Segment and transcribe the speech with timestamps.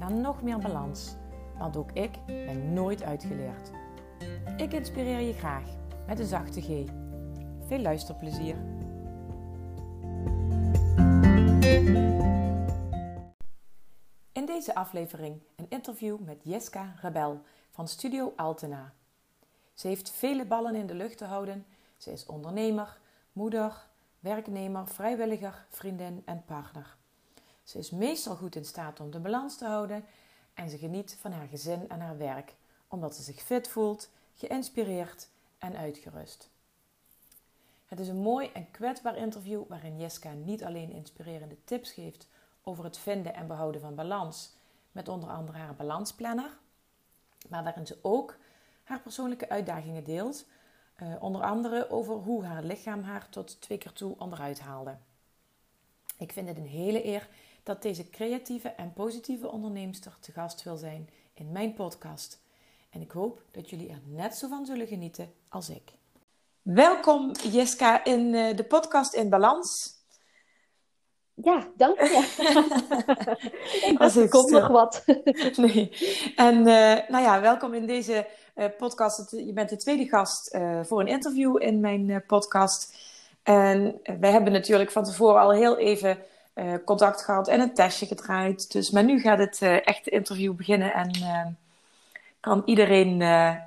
[0.00, 1.16] naar nog meer balans.
[1.58, 3.70] Want ook ik ben nooit uitgeleerd.
[4.56, 5.64] Ik inspireer je graag
[6.06, 6.66] met een zachte G.
[7.66, 8.56] Veel luisterplezier.
[14.32, 17.40] In deze aflevering een interview met Jeska Rebel
[17.70, 18.92] van Studio Altena.
[19.74, 21.66] Ze heeft vele ballen in de lucht te houden.
[21.96, 23.00] Ze is ondernemer,
[23.32, 23.88] moeder,
[24.20, 26.98] werknemer, vrijwilliger, vriendin en partner.
[27.70, 30.04] Ze is meestal goed in staat om de balans te houden
[30.54, 32.54] en ze geniet van haar gezin en haar werk,
[32.88, 36.50] omdat ze zich fit voelt, geïnspireerd en uitgerust.
[37.86, 42.28] Het is een mooi en kwetsbaar interview waarin Jeska niet alleen inspirerende tips geeft
[42.62, 44.54] over het vinden en behouden van balans,
[44.92, 46.58] met onder andere haar balansplanner,
[47.48, 48.36] maar waarin ze ook
[48.82, 50.46] haar persoonlijke uitdagingen deelt,
[50.94, 54.96] eh, onder andere over hoe haar lichaam haar tot twee keer toe onderuit haalde.
[56.18, 57.28] Ik vind het een hele eer
[57.62, 62.40] dat deze creatieve en positieve onderneemster te gast wil zijn in mijn podcast.
[62.90, 65.92] En ik hoop dat jullie er net zo van zullen genieten als ik.
[66.62, 69.98] Welkom Jeska in uh, de podcast In Balans.
[71.34, 72.28] Ja, dank je.
[73.90, 75.04] ik er komt nog wat.
[75.56, 75.90] nee.
[76.36, 79.30] En uh, nou ja, welkom in deze uh, podcast.
[79.30, 82.94] Je bent de tweede gast voor een interview in mijn podcast.
[83.42, 86.18] En wij hebben natuurlijk van tevoren al heel even
[86.60, 88.72] uh, contact gehad en een testje gedraaid.
[88.72, 91.46] Dus, maar nu gaat het uh, echte interview beginnen en uh,
[92.40, 93.18] kan iedereen,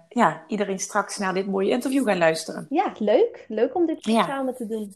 [0.10, 2.66] ja, iedereen straks naar dit mooie interview gaan luisteren.
[2.70, 3.46] Ja, leuk.
[3.48, 4.26] Leuk om dit ja.
[4.26, 4.96] samen te doen.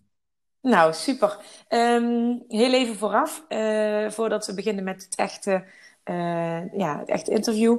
[0.61, 1.37] Nou, super.
[1.69, 3.43] Um, heel even vooraf,
[4.13, 5.63] voordat we beginnen met het echte,
[6.73, 7.77] ja, het echte interview.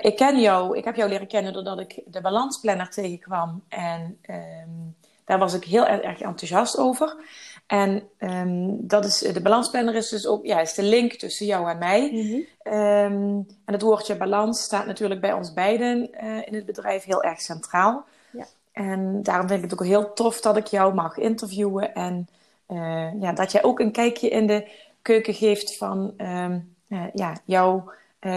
[0.00, 3.64] ik ken jou, ik heb jou leren kennen doordat ik de balansplanner tegenkwam.
[3.68, 7.16] En um, daar was ik heel erg enthousiast over.
[7.66, 11.70] En um, dat is, de balansplanner is dus ook ja, is de link tussen jou
[11.70, 12.10] en mij.
[12.12, 12.74] Mm -hmm.
[12.74, 17.22] um, en het woordje balans staat natuurlijk bij ons beiden uh, in het bedrijf heel
[17.22, 18.04] erg centraal.
[18.32, 18.46] Ja.
[18.72, 21.94] En daarom vind ik het ook heel tof dat ik jou mag interviewen.
[21.94, 22.28] En
[22.68, 24.68] uh, ja, dat jij ook een kijkje in de
[25.02, 27.92] keuken geeft van um, uh, ja, jouw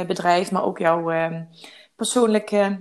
[0.08, 1.12] bedrijf, maar ook jouw
[1.96, 2.80] persoonlijke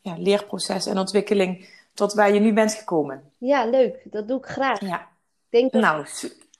[0.00, 3.22] ja, leerproces en ontwikkeling tot waar je nu bent gekomen.
[3.38, 4.00] Ja, leuk.
[4.04, 4.80] Dat doe ik graag.
[4.80, 5.08] Ja
[5.50, 6.06] denk dat, nou,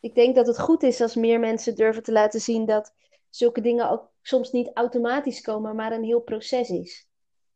[0.00, 2.92] ik denk dat het goed is als meer mensen durven te laten zien dat
[3.30, 7.06] zulke dingen ook soms niet automatisch komen, maar een heel proces is.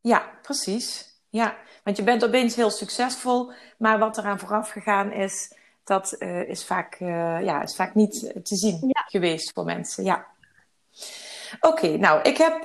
[0.01, 1.09] Ja, precies.
[1.29, 5.55] Ja, want je bent opeens heel succesvol, maar wat eraan vooraf gegaan is,
[5.85, 7.09] dat uh, is, vaak, uh,
[7.43, 9.05] ja, is vaak niet te zien ja.
[9.07, 10.05] geweest voor mensen.
[10.05, 10.27] Ja.
[11.61, 12.65] Oké, okay, nou, ik heb uh,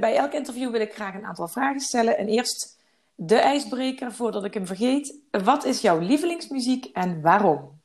[0.00, 2.18] bij elk interview wil ik graag een aantal vragen stellen.
[2.18, 2.78] En eerst
[3.14, 5.14] de ijsbreker, voordat ik hem vergeet.
[5.30, 7.79] Wat is jouw lievelingsmuziek en waarom?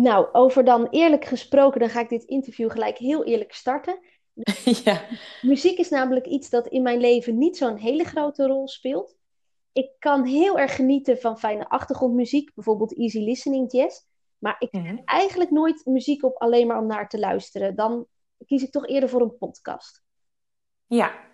[0.00, 3.98] Nou, over dan eerlijk gesproken, dan ga ik dit interview gelijk heel eerlijk starten.
[4.84, 5.04] ja.
[5.42, 9.16] Muziek is namelijk iets dat in mijn leven niet zo'n hele grote rol speelt.
[9.72, 14.00] Ik kan heel erg genieten van fijne achtergrondmuziek, bijvoorbeeld easy listening jazz.
[14.38, 15.02] Maar ik mm -hmm.
[15.04, 17.76] eigenlijk nooit muziek op alleen maar om naar te luisteren.
[17.76, 18.06] Dan
[18.46, 20.02] kies ik toch eerder voor een podcast.
[20.86, 21.29] Ja,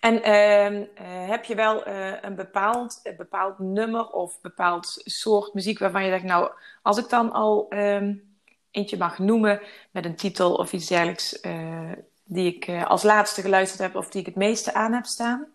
[0.00, 0.86] en uh, uh,
[1.28, 6.10] heb je wel uh, een bepaald, een bepaald nummer of bepaald soort muziek waarvan je
[6.10, 6.50] zegt, nou,
[6.82, 8.36] als ik dan al um,
[8.70, 9.60] eentje mag noemen
[9.90, 11.92] met een titel of iets dergelijks, uh,
[12.24, 15.46] die ik als laatste geluisterd heb of die ik het meeste aan heb staan?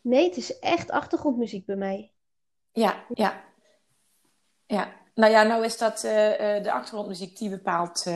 [0.00, 2.10] Nee, het is echt achtergrondmuziek bij mij.
[2.72, 3.44] Ja, ja.
[4.66, 8.06] Ja, nou ja, nou is dat de achtergrondmuziek die bepaalt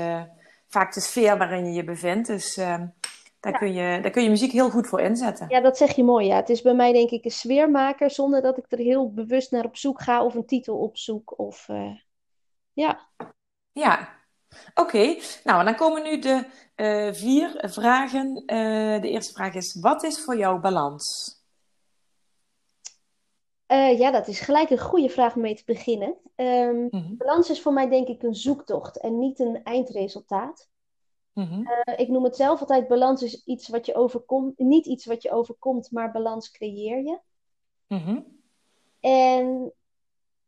[0.69, 2.27] vaak de sfeer waarin je je bevindt.
[2.27, 2.61] Dus
[3.43, 5.47] ehm, daar, kun je, daar kun je muziek heel goed voor inzetten.
[5.49, 6.27] Ja, dat zeg je mooi.
[6.27, 6.37] Ja.
[6.37, 9.65] Het is bij mij denk ik een sfeermaker zonder dat ik er heel bewust naar
[9.65, 11.39] op zoek ga of een titel opzoek.
[11.39, 11.97] Of, uh,
[12.73, 13.09] ja.
[13.73, 14.09] Ja,
[14.75, 15.17] oké.
[15.45, 16.45] Nou, dan komen nu de
[16.77, 18.43] uh, vier vragen.
[18.47, 21.41] Uh, de eerste vraag is, wat is voor jou balans?
[23.97, 26.17] ja, dat is gelijk een goede vraag om mee te beginnen.
[26.37, 27.17] Um, mm -hmm.
[27.17, 30.69] Balans is voor mij denk ik een zoektocht en niet een eindresultaat.
[31.33, 31.61] Mm-hmm.
[31.61, 35.23] Uh, ik noem het zelf altijd: balans is iets wat je overkomt, niet iets wat
[35.23, 37.19] je overkomt, maar balans creëer je.
[37.87, 38.41] Mm-hmm.
[39.01, 39.73] En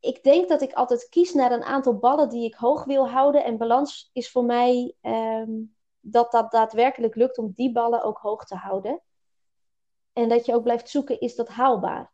[0.00, 3.44] ik denk dat ik altijd kies naar een aantal ballen die ik hoog wil houden.
[3.44, 8.44] En balans is voor mij um, dat dat daadwerkelijk lukt om die ballen ook hoog
[8.44, 9.00] te houden.
[10.12, 12.12] En dat je ook blijft zoeken, is dat haalbaar?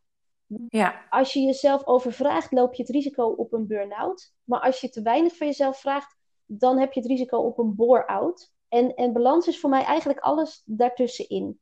[0.69, 1.07] Ja.
[1.11, 4.35] Als je jezelf overvraagt, loop je het risico op een burn-out.
[4.45, 6.17] Maar als je te weinig van jezelf vraagt,
[6.47, 8.53] dan heb je het risico op een bore-out.
[8.71, 11.61] En, en balans is voor mij eigenlijk alles daartussenin.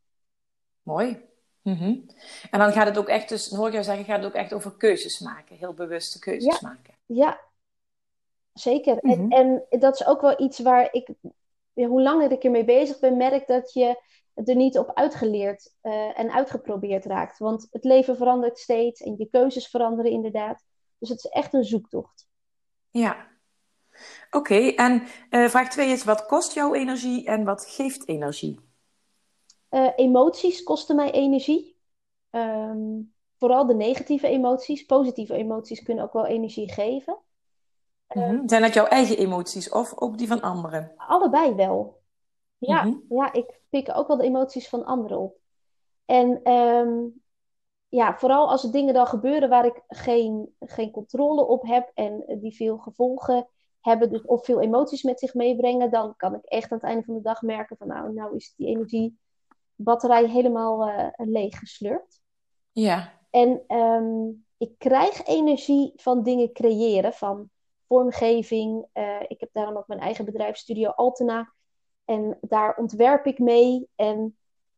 [0.83, 1.27] Mooi.
[1.63, 1.97] Mhm.
[2.51, 4.53] En dan gaat het ook echt, dus hoor ik jou zeggen, gaat het ook echt
[4.53, 5.57] over keuzes maken.
[5.57, 6.95] Heel bewuste keuzes maken.
[7.07, 7.41] Ja,
[8.53, 8.99] zeker.
[8.99, 9.33] en, mhm.
[9.33, 11.09] en dat is ook wel iets waar ik,
[11.73, 14.03] hoe langer ik ermee bezig ben, merk dat je
[14.35, 17.39] er niet op uitgeleerd uh, en uitgeprobeerd raakt.
[17.39, 20.65] Want het leven verandert steeds en je keuzes veranderen inderdaad.
[20.99, 22.29] Dus het is echt een zoektocht.
[22.91, 23.27] Ja.
[24.31, 28.61] Oké, en uh, vraag 2 is: wat kost jouw energie en wat geeft energie?
[29.71, 31.77] Uh, emoties kosten mij energie.
[32.31, 34.85] Um, vooral de negatieve emoties.
[34.85, 37.19] Positieve emoties kunnen ook wel energie geven.
[38.15, 40.93] Mm Zijn dat jouw eigen emoties of ook die van anderen?
[40.97, 42.01] Allebei wel.
[42.59, 42.97] Ja, mhm.
[43.09, 45.37] ja, ik pik ook wel de emoties van anderen op.
[46.05, 47.23] En um,
[47.89, 52.39] ja, vooral als er dingen dan gebeuren waar ik geen, geen controle op heb en
[52.41, 53.49] die veel gevolgen
[53.89, 57.05] hebben, dus, of veel emoties met zich meebrengen, dan kan ik echt aan het einde
[57.05, 62.21] van de dag merken van nou, nou is die energiebatterij helemaal uh, leeg geslurpt.
[62.73, 63.13] Ja.
[63.31, 67.51] En um, ik krijg energie van dingen creëren, van
[67.87, 68.87] vormgeving.
[68.95, 71.53] Uh, ik heb daarom ook mijn eigen bedrijf Studio Altena.
[72.05, 73.89] En daar ontwerp ik mee.
[73.95, 74.37] En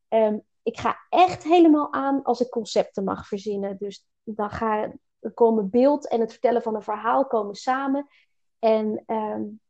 [0.09, 3.77] um, ik ga echt helemaal aan als ik concepten mag verzinnen.
[3.79, 4.93] Dus dan, ga,
[5.35, 8.07] komen beeld en het vertellen van een verhaal komen samen.
[8.61, 9.61] En um,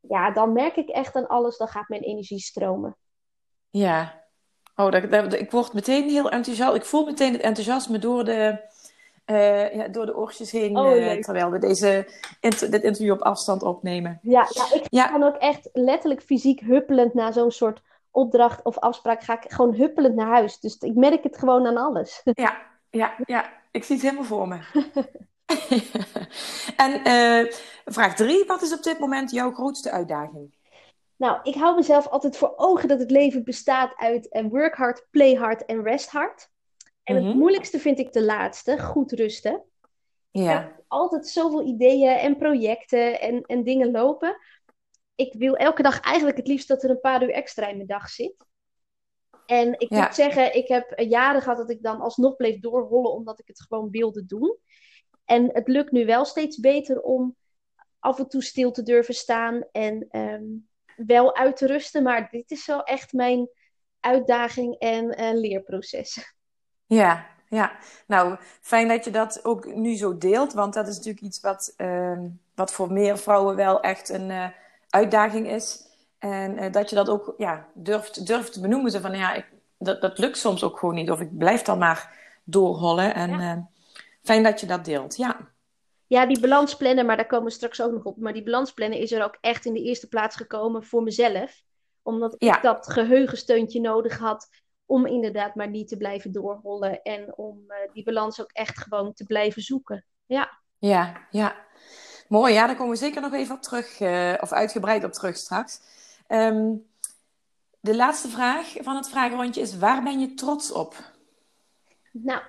[0.00, 2.96] ja, dan merk ik echt aan alles, dan gaat mijn energie stromen.
[3.70, 4.24] Ja,
[4.76, 6.74] oh, dat, dat, ik word meteen heel enthousiast.
[6.74, 8.68] Ik voel meteen het enthousiasme door de,
[9.26, 12.08] uh, ja, door de oortjes heen, oh, uh, terwijl we deze
[12.40, 14.18] inter dit interview op afstand opnemen.
[14.22, 15.08] Ja, ja ik ja.
[15.08, 19.74] kan ook echt letterlijk fysiek huppelend naar zo'n soort opdracht of afspraak ga ik gewoon
[19.74, 20.60] huppelend naar huis.
[20.60, 22.20] Dus ik merk het gewoon aan alles.
[22.24, 22.56] Ja,
[22.90, 23.52] ja, ja.
[23.70, 24.58] ik zie het helemaal voor me.
[26.84, 27.52] en uh,
[27.84, 30.56] vraag drie, wat is op dit moment jouw grootste uitdaging?
[31.16, 35.34] Nou, ik hou mezelf altijd voor ogen dat het leven bestaat uit work hard, play
[35.34, 36.48] hard en rest hard.
[37.02, 37.36] En het mhm.
[37.38, 39.64] moeilijkste vind ik de laatste, goed rusten.
[40.30, 40.52] Ja.
[40.52, 44.36] Ik heb altijd zoveel ideeën en projecten en, en dingen lopen.
[45.14, 47.88] Ik wil elke dag eigenlijk het liefst dat er een paar uur extra in mijn
[47.88, 48.34] dag zit.
[49.46, 53.38] En ik moet zeggen, ik heb jaren gehad dat ik dan alsnog bleef doorrollen omdat
[53.38, 54.58] ik het gewoon wilde doen.
[55.28, 57.36] En het lukt nu wel steeds beter om
[57.98, 60.44] af en toe stil te durven staan en ehm,
[60.96, 62.02] wel uit te rusten.
[62.02, 63.48] Maar dit is wel echt mijn
[64.00, 66.34] uitdaging en uh, leerproces.
[66.86, 67.72] Ja, ja.
[68.06, 71.74] Nou, fijn dat je dat ook nu zo deelt, want dat is natuurlijk iets wat,
[71.76, 74.46] ehm, wat voor meer vrouwen wel echt een uh,
[74.90, 75.86] uitdaging is.
[76.18, 78.90] En uh, dat je dat ook ja, durft, durft te benoemen.
[78.90, 79.46] Zo van, ja, ik,
[79.78, 81.10] dat, dat lukt soms ook gewoon niet.
[81.10, 83.14] Of ik blijf dan maar doorrollen.
[83.14, 83.68] En ja.
[84.22, 85.52] Fijn dat je dat deelt, ja.
[86.06, 88.16] Ja, die balansplannen, maar daar komen we straks ook nog op.
[88.16, 91.62] Maar die balansplannen is er ook echt in de eerste plaats gekomen voor mezelf.
[92.02, 94.48] Omdat ik dat geheugensteuntje nodig had
[94.86, 99.12] om inderdaad maar niet te blijven doorrollen en om uh, die balans ook echt gewoon
[99.12, 100.04] te blijven zoeken.
[100.26, 101.66] Ja, ja, ja.
[102.28, 105.36] Mooi, ja, daar komen we zeker nog even op terug, uh, of uitgebreid op terug
[105.36, 105.80] straks.
[106.28, 106.86] Um,
[107.80, 110.94] de laatste vraag van het vragenrondje is: waar ben je trots op?
[112.12, 112.42] Nou,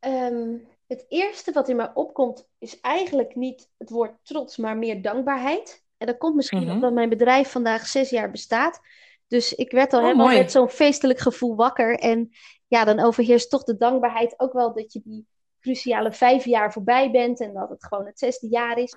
[0.00, 5.02] um, het eerste wat in mij opkomt is eigenlijk niet het woord trots, maar meer
[5.02, 5.84] dankbaarheid.
[5.96, 6.70] En dat komt misschien -hmm.
[6.70, 8.80] omdat mijn bedrijf vandaag zes jaar bestaat.
[9.26, 11.98] Dus ik werd al oh, helemaal met zo'n feestelijk gevoel wakker.
[11.98, 12.30] En
[12.66, 15.26] ja, dan overheerst toch de dankbaarheid ook wel dat je die
[15.60, 18.96] cruciale vijf jaar voorbij bent en dat het gewoon het zesde jaar is.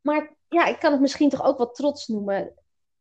[0.00, 2.54] Maar ja, ik kan het misschien toch ook wat trots noemen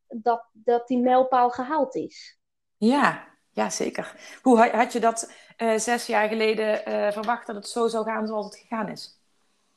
[0.08, 2.40] dat, dat die mijlpaal gehaald is.
[2.78, 3.28] Ja,
[3.60, 4.16] ja, zeker.
[4.42, 8.28] Hoe had je dat uh, zes jaar geleden uh, verwacht dat het zo zou gaan
[8.28, 9.18] zoals het gegaan is?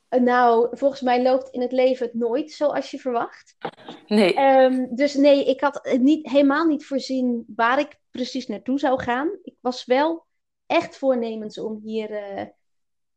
[0.09, 3.57] Nou, volgens mij loopt in het leven het nooit zoals je verwacht.
[4.07, 4.39] Nee.
[4.39, 9.39] Um, dus nee, ik had niet, helemaal niet voorzien waar ik precies naartoe zou gaan.
[9.43, 10.27] Ik was wel
[10.67, 12.47] echt voornemens om hier uh,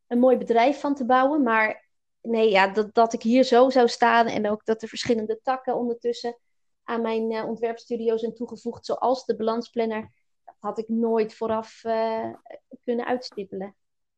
[0.06, 1.42] een mooi bedrijf van te bouwen.
[1.42, 1.88] Maar
[2.22, 5.76] nee, ja, dat, dat ik hier zo zou staan en ook dat er verschillende takken
[5.76, 6.36] ondertussen
[6.84, 10.10] aan mijn uh, ontwerpstudio zijn toegevoegd, zoals de balansplanner,
[10.58, 12.34] had ik nooit vooraf uh,
[12.84, 13.74] kunnen uitstippelen.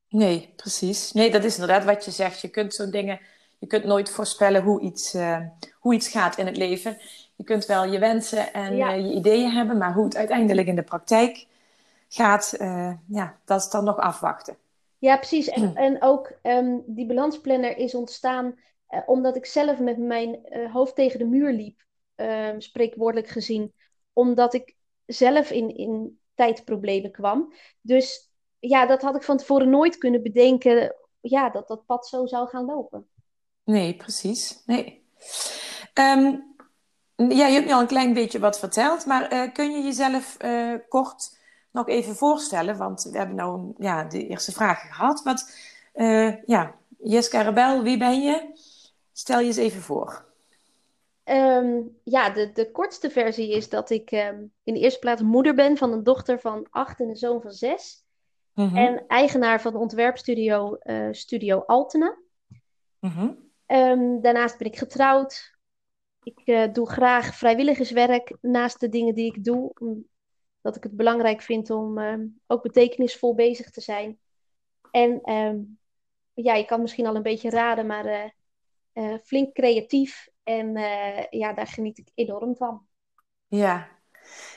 [0.09, 1.12] Nee, precies.
[1.12, 2.40] Nee, dat is inderdaad wat je zegt.
[2.40, 3.21] Je kunt zo'n dingen,
[3.59, 5.40] je kunt nooit voorspellen hoe iets, uh,
[5.78, 6.99] hoe iets gaat in het leven.
[7.37, 8.97] Je kunt wel je wensen en ja.
[8.97, 11.47] uh, je ideeën hebben, maar hoe het uiteindelijk in de praktijk
[12.09, 12.54] gaat,
[13.09, 14.57] ja, dat is dan nog afwachten.
[14.99, 15.49] Ja, precies.
[15.49, 18.59] En, en ook um, die balansplanner is ontstaan
[19.07, 20.38] omdat ik zelf met mijn
[20.73, 21.85] hoofd tegen de muur liep
[22.16, 23.73] um, spreekwoordelijk gezien,
[24.12, 24.76] omdat ik
[25.07, 27.52] zelf in, in tijdproblemen kwam.
[27.80, 32.26] Dus ja, dat had ik van tevoren nooit kunnen bedenken, ja, dat dat pad zo
[32.26, 33.09] zou gaan lopen.
[33.64, 34.62] Nee, precies.
[34.66, 35.07] Nee.
[35.95, 36.57] Um,
[37.16, 40.37] ja, je hebt nu al een klein beetje wat verteld, maar uh, kun je jezelf
[40.45, 41.38] uh, kort
[41.71, 42.76] nog even voorstellen?
[42.76, 45.23] Want we hebben nou ja, de eerste vraag gehad.
[45.23, 45.52] Wat,
[45.95, 48.50] uh, ja, Jeska Rebel, wie ben je?
[49.12, 50.27] Stel je eens even voor.
[51.30, 55.54] Um, ja, de, de kortste versie is dat ik um, in de eerste plaats moeder
[55.54, 58.04] ben van een dochter van acht en een zoon van zes.
[58.54, 58.76] Mm -hmm.
[58.76, 62.18] En eigenaar van de ontwerpstudio uh, Studio Altena.
[63.00, 63.50] Mm -hmm.
[63.66, 65.56] um, daarnaast ben ik getrouwd.
[66.23, 69.73] Ik uh, doe graag vrijwilligerswerk naast de dingen die ik doe.
[69.78, 71.99] Omdat ik het belangrijk vind om
[72.47, 74.18] ook betekenisvol bezig te zijn.
[74.90, 75.20] En
[76.35, 78.35] ja, je kan misschien al een beetje raden, maar
[78.94, 80.28] uh, flink creatief.
[80.49, 82.87] En uh, ja, daar geniet ik enorm van.
[83.47, 83.88] Ja,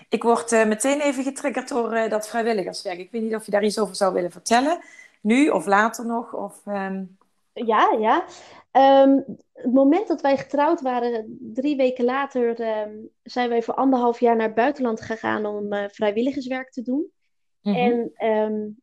[0.09, 2.99] ik word uh, meteen even getriggerd door dat vrijwilligerswerk.
[2.99, 4.79] Ik weet niet of je daar iets over zou willen vertellen.
[5.21, 6.33] Nu of later nog?
[6.33, 7.17] Of, um...
[7.53, 8.25] Ja, ja.
[9.03, 14.19] Um, het moment dat wij getrouwd waren, drie weken later, um, zijn wij voor anderhalf
[14.19, 17.11] jaar naar het buitenland gegaan om vrijwilligerswerk te doen.
[17.61, 18.09] Mm -hmm.
[18.15, 18.81] En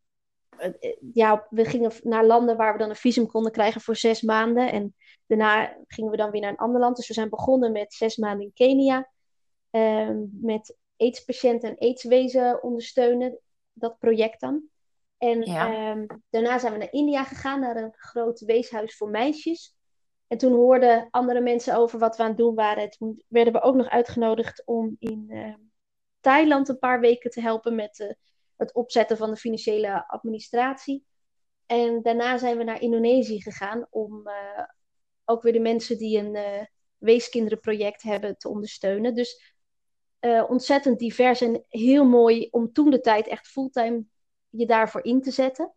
[1.12, 4.72] ja, we gingen naar landen waar we dan een visum konden krijgen voor zes maanden.
[4.72, 4.94] En
[5.28, 6.96] daarna gingen we dan weer naar een ander land.
[6.96, 9.08] Dus we zijn begonnen met zes maanden in Kenia.
[9.70, 13.38] Uh, met AIDS-patiënten en AIDS-wezen ondersteunen.
[13.72, 14.62] Dat project dan.
[15.18, 15.90] En ja.
[15.90, 19.76] um, daarna zijn we naar India gegaan, naar een groot weeshuis voor meisjes.
[20.26, 22.90] En toen hoorden andere mensen over wat we aan het doen waren.
[22.90, 25.54] Toen werden we ook nog uitgenodigd om in uh,
[26.20, 28.10] Thailand een paar weken te helpen met uh,
[28.56, 31.04] het opzetten van de financiële administratie.
[31.66, 34.64] En daarna zijn we naar Indonesië gegaan om uh,
[35.28, 36.64] ook weer de mensen die een uh,
[36.96, 39.14] weeskinderenproject hebben te ondersteunen.
[39.14, 39.56] Dus
[40.20, 44.04] uh, ontzettend divers en heel mooi om toen de tijd echt fulltime
[44.48, 45.72] je daarvoor in te zetten.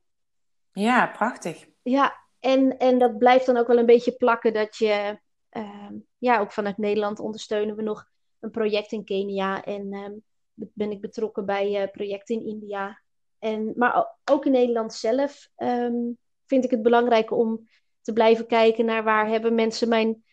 [0.72, 1.68] Ja, prachtig.
[1.82, 5.20] Ja, en, en dat blijft dan ook wel een beetje plakken dat je,
[5.52, 8.06] uh, ja, ook vanuit Nederland ondersteunen we nog
[8.40, 13.02] een project in Kenia en um, ben ik betrokken bij uh, projecten in India.
[13.40, 17.70] En, maar ook in Nederland zelf um, vind ik het belangrijk om
[18.02, 20.24] te blijven kijken naar waar hebben mensen mijn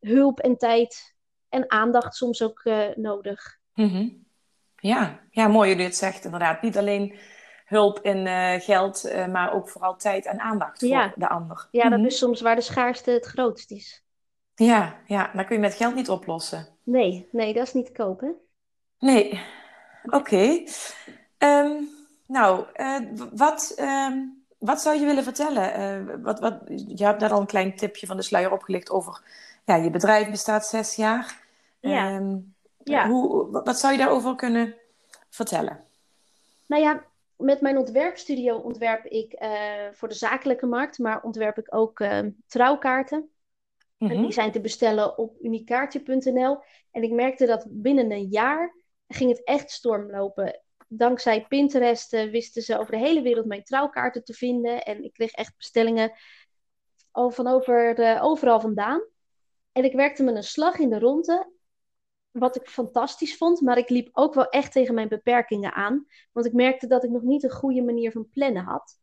[0.00, 1.14] hulp en tijd
[1.48, 3.58] en aandacht soms ook uh, nodig.
[3.74, 4.26] Mm -hmm.
[4.76, 5.20] Ja.
[5.30, 6.62] ja, mooi dat je dit zegt inderdaad.
[6.62, 7.18] Niet alleen
[7.64, 11.12] hulp in uh, geld, uh, maar ook vooral tijd en aandacht voor ja.
[11.16, 11.68] de ander.
[11.70, 12.02] Ja, mm -hmm.
[12.02, 14.04] dat is soms waar de schaarste het grootst is.
[14.54, 16.68] Ja, ja, dat kun je met geld niet oplossen.
[16.82, 18.36] Nee, nee, dat is niet te kopen.
[18.98, 19.40] Nee,
[20.04, 20.16] oké.
[20.16, 20.68] Okay.
[21.38, 21.88] Um,
[22.26, 22.66] nou,
[23.32, 23.74] wat...
[23.80, 25.80] Um, wat zou je willen vertellen?
[25.80, 29.22] Uh, wat, wat, je hebt net al een klein tipje van de sluier opgelicht over...
[29.64, 31.44] Ja, je bedrijf bestaat zes jaar.
[31.80, 32.14] Ja.
[32.14, 33.08] Um, ja.
[33.08, 34.74] Hoe, wat zou je daarover kunnen
[35.28, 35.84] vertellen?
[36.66, 37.04] Nou ja,
[37.36, 39.50] met mijn ontwerpstudio ontwerp ik uh,
[39.92, 40.98] voor de zakelijke markt...
[40.98, 43.30] maar ontwerp ik ook uh, trouwkaarten.
[43.98, 44.22] Mm -hmm.
[44.22, 46.58] Die zijn te bestellen op uniekaartje.nl.
[46.90, 48.74] En ik merkte dat binnen een jaar
[49.08, 54.24] ging het echt stormlopen dankzij Pinterest uh, wisten ze over de hele wereld mijn trouwkaarten
[54.24, 54.84] te vinden.
[54.84, 56.12] En ik kreeg echt bestellingen
[57.12, 59.02] van over de, overal vandaan.
[59.72, 61.54] En ik werkte met een slag in de ronde.
[62.30, 66.06] Wat ik fantastisch vond, maar ik liep ook wel echt tegen mijn beperkingen aan.
[66.32, 68.98] Want ik merkte dat ik nog niet een goede manier van plannen had.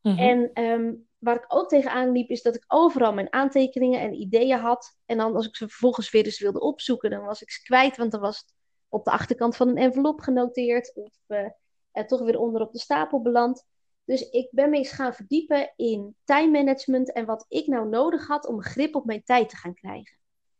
[0.00, 0.18] Mm -hmm.
[0.18, 4.58] En um, waar ik ook tegenaan liep, is dat ik overal mijn aantekeningen en ideeën
[4.58, 4.98] had.
[5.06, 7.96] En dan als ik ze vervolgens weer eens wilde opzoeken, dan was ik ze kwijt,
[7.96, 8.54] want dan was het
[8.92, 11.48] op de achterkant van een envelop genoteerd of uh,
[11.92, 13.64] er toch weer onder op de stapel beland.
[14.04, 18.26] Dus ik ben me eens gaan verdiepen in time management en wat ik nou nodig
[18.26, 20.16] had om grip op mijn tijd te gaan krijgen.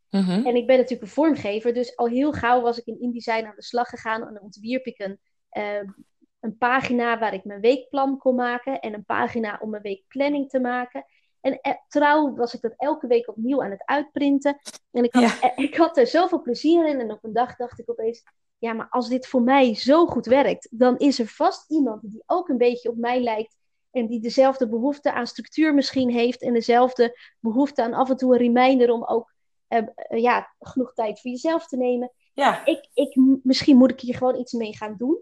[0.09, 0.45] Mm -hmm.
[0.45, 3.55] En ik ben natuurlijk een vormgever, dus al heel gauw was ik in InDesign aan
[3.55, 5.19] de slag gegaan en ontwierp ik een,
[5.51, 5.91] uh,
[6.39, 10.59] een pagina waar ik mijn weekplan kon maken en een pagina om mijn weekplanning te
[10.59, 11.05] maken.
[11.43, 14.59] En eh, trouw was ik dat elke week opnieuw aan het uitprinten.
[14.91, 15.39] En ik had, ja.
[15.41, 16.99] eh, ik had er zoveel plezier in.
[16.99, 18.23] En op een dag dacht ik opeens:
[18.57, 22.23] ja, maar als dit voor mij zo goed werkt, dan is er vast iemand die
[22.25, 23.55] ook een beetje op mij lijkt.
[23.91, 26.41] En die dezelfde behoefte aan structuur misschien heeft.
[26.41, 29.33] En dezelfde behoefte aan af en toe een reminder om ook
[29.67, 32.11] eh, ja, genoeg tijd voor jezelf te nemen.
[32.33, 32.65] Ja.
[32.65, 35.21] Ik, ik, misschien moet ik hier gewoon iets mee gaan doen.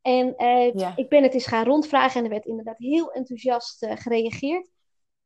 [0.00, 0.34] En
[0.76, 0.92] ja.
[0.96, 4.70] ik ben het eens gaan rondvragen en er werd inderdaad heel enthousiast uh, gereageerd.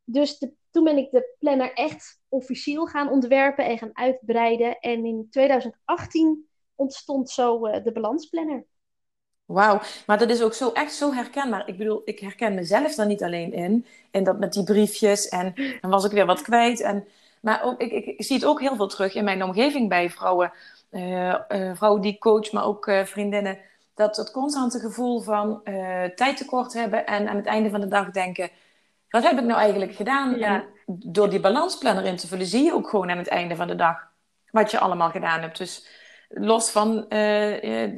[0.08, 0.38] Dus
[0.70, 4.78] toen ben ik de planner echt officieel gaan ontwerpen en gaan uitbreiden.
[4.78, 8.64] En in 2018 ontstond zo uh, de balansplanner.
[9.44, 11.68] Wauw, maar dat is ook zo echt zo herkenbaar.
[11.68, 13.86] Ik bedoel, ik herken mezelf daar niet alleen in.
[14.10, 16.80] En dat met die briefjes en dan was ik weer wat kwijt.
[16.80, 17.08] En
[17.40, 20.52] Maar ook, ik, ik, zie het ook heel veel terug in mijn omgeving bij vrouwen.
[20.90, 21.34] Uh,
[21.74, 23.58] vrouwen die coach, maar ook vriendinnen.
[23.94, 25.60] Dat het constante gevoel van
[26.14, 28.50] tijd tekort hebben en aan het einde van de dag denken:
[29.16, 30.34] wat heb ik nou eigenlijk gedaan?
[30.34, 33.68] En door die balansplanner in te vullen, zie je ook gewoon aan het einde van
[33.68, 33.96] de dag
[34.50, 35.58] wat je allemaal gedaan hebt.
[35.58, 35.88] Dus
[36.28, 36.94] los van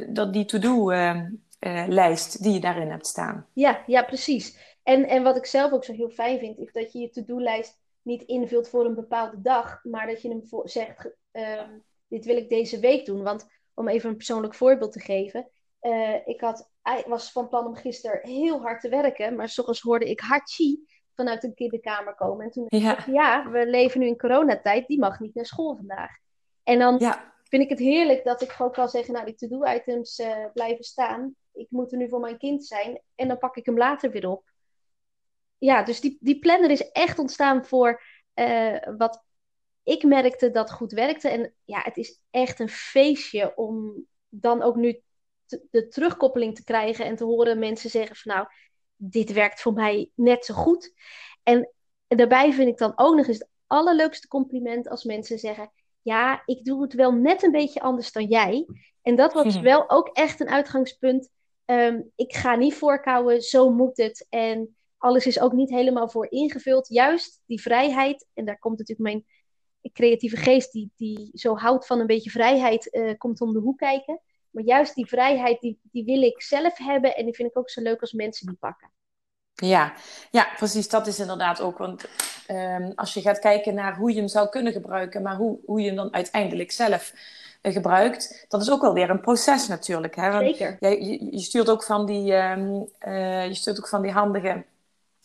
[0.08, 3.46] dat die to-do-lijst die je daarin hebt staan.
[3.52, 4.76] Ja, ja precies.
[4.82, 7.80] En, en wat ik zelf ook zo heel fijn vind, is dat je je to-do-lijst
[8.02, 11.70] niet invult voor een bepaalde dag, maar dat je hem voor, zegt, ehm,
[12.08, 13.22] dit wil ik deze week doen.
[13.22, 15.48] Want om even een persoonlijk voorbeeld te geven,
[16.24, 16.70] ik had,
[17.06, 20.86] was van plan om gisteren heel hard te werken, maar s hoorde ik Hachi
[21.18, 22.44] vanuit de kinderkamer komen.
[22.44, 22.94] En toen ja.
[22.94, 26.10] dacht ik, ja, we leven nu in coronatijd, die mag niet naar school vandaag.
[26.62, 27.34] En dan ja.
[27.42, 31.34] vind ik het heerlijk dat ik gewoon kan zeggen, nou, die to-do-items uh, blijven staan.
[31.52, 34.28] Ik moet er nu voor mijn kind zijn en dan pak ik hem later weer
[34.28, 34.42] op
[35.58, 38.02] ja, dus die, die planner is echt ontstaan voor
[38.34, 39.24] uh, wat
[39.82, 41.28] ik merkte dat goed werkte.
[41.28, 45.00] En ja, het is echt een feestje om dan ook nu
[45.70, 48.46] de terugkoppeling te krijgen en te horen mensen zeggen van nou,
[48.98, 50.92] dit werkt voor mij net zo goed.
[51.42, 51.72] En
[52.08, 55.70] daarbij vind ik dan ook nog eens het allerleukste compliment als mensen zeggen,
[56.02, 58.66] ja, ik doe het wel net een beetje anders dan jij.
[59.02, 61.30] En dat was wel ook echt een uitgangspunt.
[61.64, 64.26] Um, ik ga niet voorkouwen, zo moet het.
[64.28, 66.88] En alles is ook niet helemaal voor ingevuld.
[66.88, 69.26] Juist die vrijheid, en daar komt natuurlijk mijn
[69.92, 73.78] creatieve geest, die, die zo houdt van een beetje vrijheid, uh, komt om de hoek
[73.78, 74.20] kijken.
[74.58, 77.70] Maar juist die vrijheid, die, die wil ik zelf hebben en die vind ik ook
[77.70, 78.90] zo leuk als mensen die pakken.
[79.54, 79.92] Ja,
[80.30, 80.88] ja, precies.
[80.88, 81.78] Dat is inderdaad ook.
[81.78, 82.04] Want
[82.50, 85.80] um, als je gaat kijken naar hoe je hem zou kunnen gebruiken, maar hoe, hoe
[85.80, 87.12] je hem dan uiteindelijk zelf
[87.62, 90.16] uh, gebruikt, dat is ook wel weer een proces natuurlijk.
[90.16, 90.30] Hè?
[90.30, 90.76] Want Zeker.
[90.80, 94.64] Je, je, stuurt ook van die, um, uh, je stuurt ook van die handige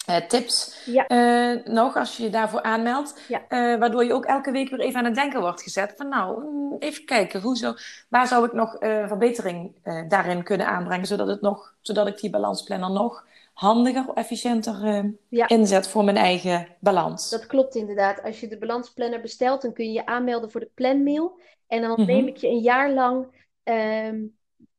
[0.10, 3.22] uh, tips uh, nog als je je daarvoor aanmeldt.
[3.28, 3.42] Ja.
[3.50, 5.94] Uh, waardoor je ook elke week weer even aan het denken wordt gezet.
[5.98, 6.44] Van nou,
[6.80, 7.74] even kijken, hoe zo,
[8.10, 9.76] waar zou ik nog verbetering
[10.08, 11.08] daarin kunnen aanbrengen.
[11.08, 15.48] Zodat, het nog, zodat ik die balansplanner nog handiger, efficiënter ja.
[15.48, 17.30] inzet voor mijn eigen balans.
[17.30, 18.24] Dat klopt inderdaad.
[18.24, 21.40] Als je de balansplanner bestelt, dan kun je je aanmelden voor de planmail.
[21.68, 23.26] En dan mm neem ik je een jaar lang
[23.64, 24.22] ehm,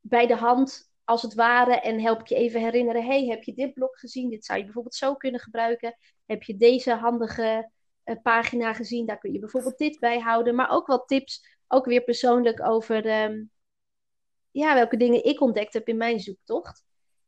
[0.01, 3.55] bij de hand als het ware en help ik je even herinneren, hey, heb je
[3.55, 4.31] dit blok gezien?
[4.31, 5.97] Dit zou je bijvoorbeeld zo kunnen gebruiken.
[6.27, 7.71] Heb je deze handige
[8.05, 9.07] uh, pagina gezien?
[9.07, 10.55] Daar kun je bijvoorbeeld dit bij houden.
[10.55, 13.51] Maar ook wat tips, ook weer persoonlijk over um,
[14.51, 16.85] ja, welke dingen ik ontdekt heb in mijn zoektocht.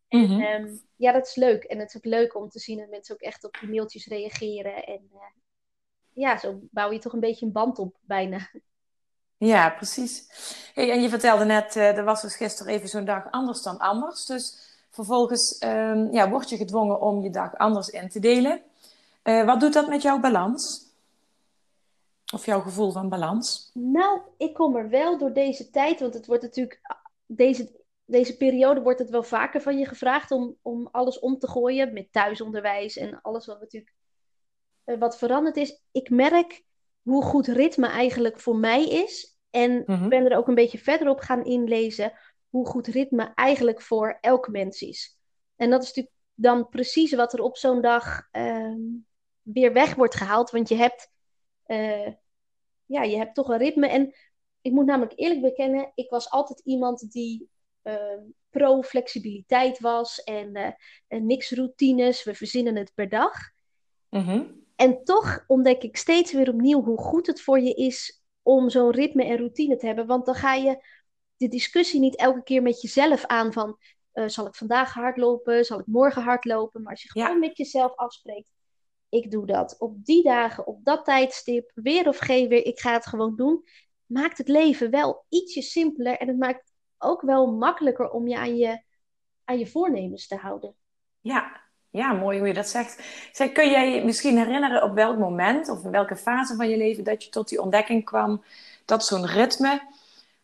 [0.08, 0.40] En mhm.
[0.40, 1.64] ehm, ja, dat is leuk.
[1.64, 4.06] En het is ook leuk om te zien dat mensen ook echt op die mailtjes
[4.06, 4.84] reageren.
[4.84, 5.20] En uh,
[6.12, 8.50] ja, zo bouw je toch een beetje een band op bijna.
[9.38, 10.28] Ja, precies.
[10.74, 13.78] Hey, en je vertelde net, uh, er was dus gisteren even zo'n dag anders dan
[13.78, 14.26] anders.
[14.26, 14.58] Dus
[14.90, 18.62] vervolgens um, ja, word je gedwongen om je dag anders in te delen.
[19.24, 20.84] Uh, wat doet dat met jouw balans?
[22.34, 23.70] Of jouw gevoel van balans?
[23.74, 26.80] Nou, ik kom er wel door deze tijd, want het wordt natuurlijk,
[27.26, 27.70] deze,
[28.04, 31.92] deze periode wordt het wel vaker van je gevraagd om, om alles om te gooien
[31.92, 33.94] met thuisonderwijs en alles wat natuurlijk
[34.84, 35.80] uh, wat veranderd is.
[35.92, 36.64] Ik merk
[37.06, 39.38] hoe goed ritme eigenlijk voor mij is.
[39.50, 42.12] En mm ben er ook een beetje verder op gaan inlezen
[42.48, 45.18] hoe goed ritme eigenlijk voor elk mens is.
[45.56, 48.80] En dat is natuurlijk dan precies wat er op zo'n dag ehm,
[49.42, 50.50] weer weg wordt gehaald.
[50.50, 51.10] Want je hebt,
[51.66, 52.12] uh,
[52.84, 53.88] ja, je hebt toch een ritme.
[53.88, 54.14] En
[54.60, 57.48] ik moet namelijk eerlijk bekennen, ik was altijd iemand die
[57.82, 58.18] uh,
[58.50, 60.70] pro-flexibiliteit was en, uh,
[61.06, 62.24] en niks routines.
[62.24, 63.32] We verzinnen het per dag.
[64.08, 68.70] Mm en toch ontdek ik steeds weer opnieuw hoe goed het voor je is om
[68.70, 70.06] zo'n ritme en routine te hebben.
[70.06, 70.84] Want dan ga je
[71.36, 73.78] de discussie niet elke keer met jezelf aan van...
[74.12, 75.64] Uh, zal ik vandaag hardlopen?
[75.64, 76.82] Zal ik morgen hardlopen?
[76.82, 78.50] Maar als je gewoon met jezelf afspreekt...
[79.08, 82.92] ik doe dat op die dagen, op dat tijdstip, weer of geen weer, ik ga
[82.92, 83.64] het gewoon doen...
[84.06, 88.56] maakt het leven wel ietsje simpeler en het maakt ook wel makkelijker om je aan
[88.56, 88.82] je,
[89.44, 90.76] aan je voornemens te houden.
[91.20, 91.65] Ja,
[91.96, 93.02] ja, mooi hoe je dat zegt.
[93.32, 96.76] Zeg, kun jij je misschien herinneren op welk moment of in welke fase van je
[96.76, 98.44] leven dat je tot die ontdekking kwam
[98.84, 99.80] dat zo'n ritme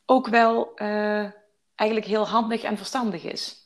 [0.07, 1.31] ook wel uh,
[1.75, 3.63] eigenlijk heel handig en verstandig is?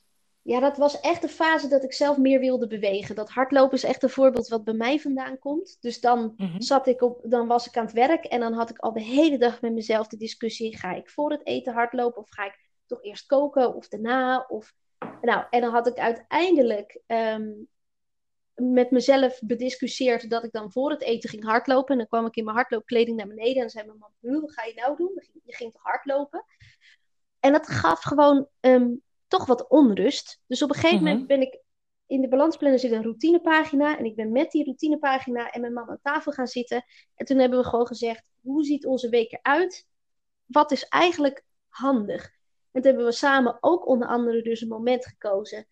[0.46, 3.14] Ja, dat was echt de fase dat ik zelf meer wilde bewegen.
[3.14, 5.76] Dat hardlopen is echt een voorbeeld wat bij mij vandaan komt.
[5.80, 6.60] Dus dan, mhm.
[6.60, 9.02] zat ik op, dan was ik aan het werk en dan had ik al de
[9.02, 12.58] hele dag met mezelf de discussie: ga ik voor het eten hardlopen of ga ik
[12.86, 14.44] toch eerst koken of daarna?
[14.48, 14.74] Of,
[15.20, 17.68] nou, en dan had ik uiteindelijk um,
[18.56, 21.92] met mezelf bediscussieerd dat ik dan voor het eten ging hardlopen.
[21.92, 24.64] En dan kwam ik in mijn hardloopkleding naar beneden en zei mijn man, wat ga
[24.64, 25.22] je nou doen?
[25.44, 26.44] Je ging toch hardlopen?
[27.40, 30.40] En dat gaf gewoon um, toch wat onrust.
[30.46, 31.26] Dus op een gegeven moment mhm.
[31.26, 31.60] ben ik
[32.06, 33.98] in de balansplanner zit een routinepagina.
[33.98, 36.84] En ik ben met die routinepagina en mijn man aan tafel gaan zitten.
[37.14, 39.86] En toen hebben we gewoon gezegd, hoe ziet onze week eruit?
[40.46, 42.24] Wat is eigenlijk handig?
[42.72, 45.66] En toen hebben we samen ook onder andere dus een moment gekozen.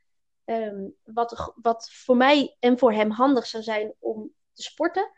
[0.44, 5.10] Ehm, wat, wat voor mij en voor hem handig zou zijn om te sporten.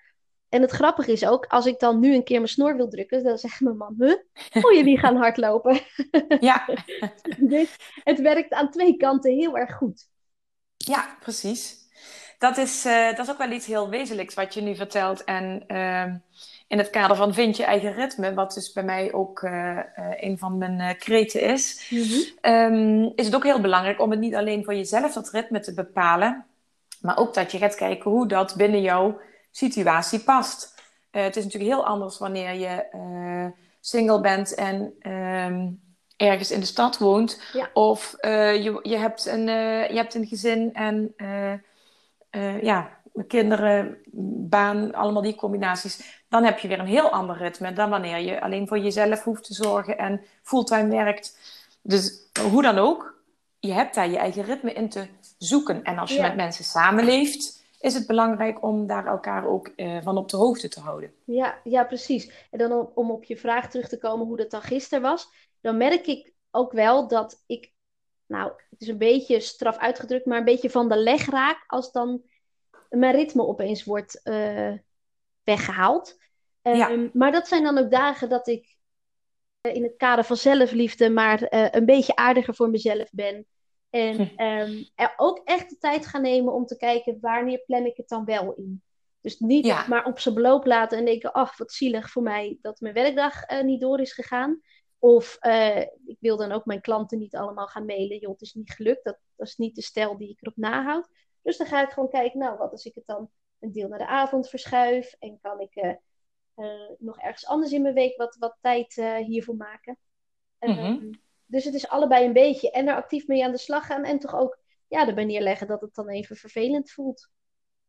[0.49, 3.25] En het grappige is ook, als ik dan nu een keer mijn snor wil drukken,
[3.25, 4.65] dan zegt mijn man, huh?
[4.65, 5.81] Oh, jullie gaan hardlopen.
[6.41, 6.69] Ja.
[7.39, 10.09] dus het werkt aan twee kanten heel erg goed.
[10.77, 11.85] Ja, precies.
[12.39, 15.25] Dat is, uh, dat is ook wel iets heel wezenlijks wat je nu vertelt.
[15.25, 16.15] En uh,
[16.68, 19.79] in het kader van vind je eigen ritme, wat dus bij mij ook uh,
[20.16, 22.02] een van mijn kreten is, mm
[22.42, 23.12] -hmm.
[23.14, 26.44] is het ook heel belangrijk om het niet alleen voor jezelf dat ritme te bepalen,
[27.00, 30.74] maar ook dat je gaat kijken hoe dat binnen jouw situatie past.
[31.11, 32.85] het is natuurlijk heel anders wanneer je
[33.81, 35.68] single bent en ehm,
[36.16, 37.40] ergens in de stad woont.
[37.72, 42.90] Of uh, je, je, hebt een, uh, je hebt een gezin en uh, ja,
[43.29, 43.98] kinderen,
[44.48, 46.15] baan, allemaal die combinaties.
[46.37, 49.44] Dan heb je weer een heel ander ritme dan wanneer je alleen voor jezelf hoeft
[49.44, 51.38] te zorgen en fulltime werkt.
[51.83, 53.22] Dus hoe dan ook,
[53.59, 55.07] je hebt daar je eigen ritme in te
[55.38, 55.83] zoeken.
[55.83, 59.70] En als je met mensen samenleeft, is het belangrijk om daar elkaar ook
[60.03, 61.12] van op de hoogte te houden.
[61.25, 62.31] Ja, ja precies.
[62.51, 65.29] En dan om, om op je vraag terug te komen hoe dat dan gisteren was
[65.66, 67.72] dan merk ik ook wel dat ik,
[68.27, 71.92] nou, het is een beetje straf uitgedrukt, maar een beetje van de leg raak als
[71.92, 72.22] dan
[72.88, 74.72] mijn ritme opeens wordt uh,
[75.44, 76.18] weggehaald.
[76.74, 78.76] Ehm, maar dat zijn dan ook dagen dat ik
[79.62, 83.46] uh, in het kader van zelfliefde maar uh, een beetje aardiger voor mezelf ben.
[83.90, 84.42] En hm.
[84.42, 88.09] um, er ook echt de tijd gaan nemen om te kijken wanneer plan ik het
[88.09, 88.83] dan wel in.
[89.20, 92.81] Dus niet maar op zijn beloop laten en denken, ach, wat zielig voor mij dat
[92.81, 94.61] mijn werkdag niet door is gegaan.
[94.98, 95.38] Of
[96.07, 98.18] ik wil dan ook mijn klanten niet allemaal gaan mailen.
[98.18, 99.05] Joh, het is niet gelukt.
[99.05, 101.09] Dat, dat is niet de stijl die ik erop nahoud.
[101.42, 103.98] Dus dan ga ik gewoon kijken, nou, wat als ik het dan een deel naar
[103.98, 105.14] de avond verschuif?
[105.18, 105.98] En kan ik
[106.99, 108.95] nog ergens anders in mijn week wat, wat tijd
[109.27, 109.99] hiervoor maken?
[110.61, 112.71] Mm dus het is allebei een beetje.
[112.71, 114.05] En er actief mee aan de slag gaan.
[114.05, 117.29] En toch ook ja, erbij neerleggen dat het dan even vervelend voelt.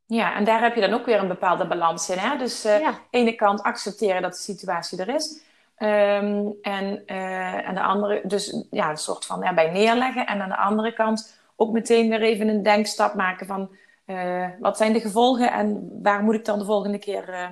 [0.06, 2.18] Ja, en daar heb je dan ook weer een bepaalde balans in.
[2.18, 2.38] Hè?
[2.38, 5.46] Dus aan de ene kant accepteren dat de situatie er is.
[5.78, 10.26] Um, en uh, aan de andere, dus ja, een soort van erbij neerleggen.
[10.26, 13.76] En aan de andere kant ook meteen weer even een denkstap maken van
[14.06, 17.52] uh, wat zijn de gevolgen en waar moet ik dan de volgende keer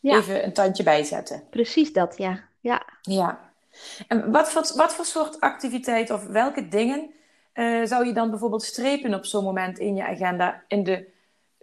[0.00, 0.16] ja.
[0.16, 1.42] even een tandje bij zetten.
[1.50, 2.40] Precies dat, ja.
[2.60, 2.82] Ja.
[3.00, 3.52] ja.
[4.08, 7.10] En wat voor, wat voor soort activiteit of welke dingen
[7.84, 11.08] zou je dan bijvoorbeeld strepen op zo'n moment in je agenda in de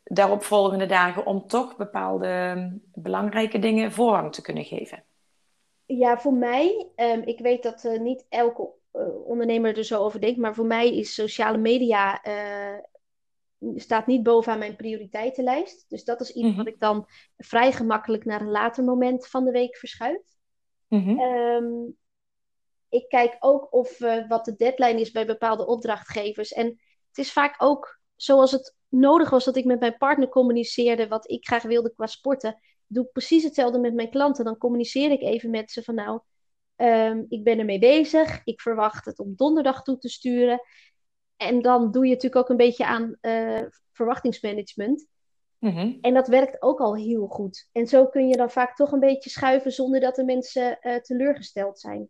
[0.04, 5.04] daaropvolgende dagen om toch bepaalde belangrijke dingen voorrang te kunnen geven?
[5.86, 10.22] Ja, voor mij, um, ik weet dat uh, niet elke uh, ondernemer er zo over
[10.22, 12.22] denkt, maar voor mij is sociale media
[13.76, 15.86] staat niet bovenaan mijn prioriteitenlijst.
[15.88, 16.58] Dus dat is iets mm -hmm.
[16.58, 17.06] wat ik dan
[17.38, 20.22] vrij gemakkelijk naar een later moment van de week verschuif.
[20.88, 21.20] Mm -hmm.
[21.20, 21.98] um,
[22.90, 26.54] ik kijk ook of wat de deadline is bij bepaalde opdrachtgevers.
[26.54, 26.66] En
[27.08, 31.30] het is vaak ook zoals het nodig was dat ik met mijn partner communiceerde wat
[31.30, 34.46] ik graag wilde qua sporten doe ik precies hetzelfde met mijn klanten.
[34.46, 36.20] Dan communiceer ik even met ze van nou,
[36.76, 38.42] um, ik ben ermee bezig.
[38.44, 40.62] Ik verwacht het om donderdag toe te sturen.
[41.38, 45.06] En dan doe je natuurlijk ook een beetje aan uh, verwachtingsmanagement.
[45.60, 45.98] Mm-hmm.
[46.02, 47.70] En dat werkt ook al heel goed.
[47.72, 50.96] En zo kun je dan vaak toch een beetje schuiven zonder dat de mensen uh,
[50.96, 52.10] teleurgesteld zijn.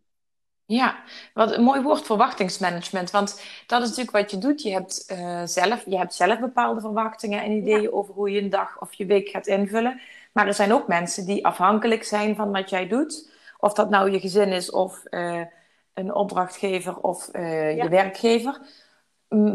[0.64, 1.02] Ja,
[1.34, 3.10] wat een mooi woord verwachtingsmanagement.
[3.10, 4.62] Want dat is natuurlijk wat je doet.
[4.62, 7.88] Je hebt, uh, zelf, je hebt zelf bepaalde verwachtingen en ideeën ja.
[7.88, 10.00] over hoe je een dag of je week gaat invullen.
[10.32, 13.30] Maar er zijn ook mensen die afhankelijk zijn van wat jij doet.
[13.58, 15.40] Of dat nou je gezin is of uh,
[15.94, 17.82] een opdrachtgever of uh, ja.
[17.82, 18.60] je werkgever.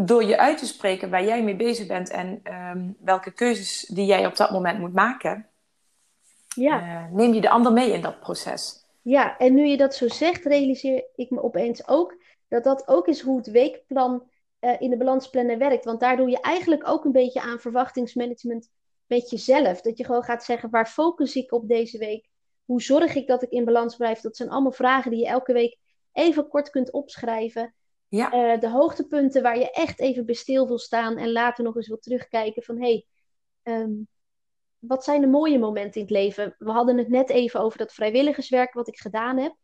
[0.06, 4.06] Door je uit te spreken waar jij mee bezig bent en um, welke keuzes die
[4.06, 5.48] jij op dat moment moet maken,
[6.56, 6.82] ja.
[6.82, 8.86] uh, neem je de ander mee in dat proces.
[9.02, 12.16] Ja, en nu je dat zo zegt, realiseer ik me opeens ook
[12.48, 14.32] dat dat ook is hoe het weekplan
[14.80, 15.86] in de balansplannen werkt.
[15.86, 18.70] Want daar doe je eigenlijk ook een beetje aan verwachtingsmanagement
[19.08, 19.82] met jezelf.
[19.82, 22.30] Dat je gewoon gaat zeggen, waar focus ik op deze week?
[22.66, 24.20] Hoe zorg ik dat ik in balans blijf?
[24.20, 25.78] Dat zijn allemaal vragen die je elke week
[26.12, 27.74] even kort kunt opschrijven.
[28.16, 28.54] Ja.
[28.54, 31.88] Uh, de hoogtepunten waar je echt even bij stil wil staan en later nog eens
[31.88, 33.04] wil terugkijken van hé,
[33.64, 34.08] hey, um,
[34.80, 36.56] wat zijn de mooie momenten in het leven?
[36.58, 39.56] We hadden het net even over dat vrijwilligerswerk wat ik gedaan heb.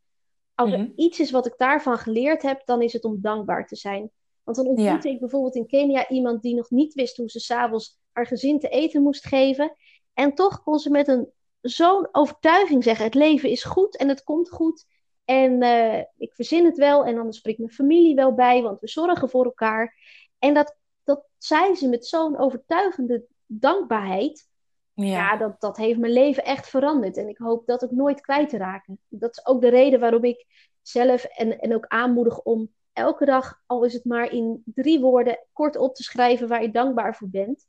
[0.56, 0.92] Als er mhm.
[0.96, 4.12] iets is wat ik daarvan geleerd heb, dan is het om dankbaar te zijn.
[4.44, 5.14] Want dan ontmoette ja.
[5.14, 8.70] ik bijvoorbeeld in Kenia iemand die nog niet wist hoe ze s'avonds haar gezin te
[8.70, 9.76] eten moest geven.
[10.14, 11.32] En toch kon ze met een
[11.62, 14.86] zo'n overtuiging zeggen: het leven is goed en het komt goed.
[15.30, 18.88] En uh, ik verzin het wel en dan spreekt mijn familie wel bij, want we
[18.88, 19.96] zorgen voor elkaar.
[20.40, 24.48] En dat, dat zei ze met zo'n overtuigende dankbaarheid.
[24.94, 27.18] Ja, ja dat, dat heeft mijn leven echt veranderd.
[27.18, 29.00] En ik hoop dat ook nooit kwijt te raken.
[29.08, 30.46] Dat is ook de reden waarom ik
[30.82, 35.40] zelf en, en ook aanmoedig om elke dag, al is het maar in drie woorden,
[35.54, 37.68] kort op te schrijven waar je dankbaar voor bent.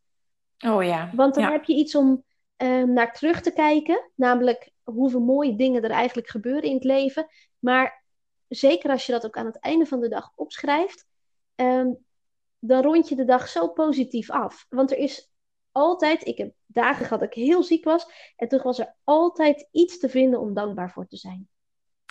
[0.67, 1.11] Oh ja.
[1.15, 2.25] Want dan heb je iets om
[2.63, 4.11] uh, naar terug te kijken.
[4.15, 7.27] Namelijk hoeveel mooie dingen er eigenlijk gebeuren in het leven.
[7.59, 8.05] Maar
[8.49, 11.07] zeker als je dat ook aan het einde van de dag opschrijft,
[11.55, 12.05] um,
[12.59, 14.67] dan rond je de dag zo positief af.
[14.69, 15.31] Want er is
[15.73, 19.69] altijd, ik heb dagen gehad dat ik heel ziek was, en toch was er altijd
[19.71, 21.49] iets te vinden om dankbaar voor te zijn.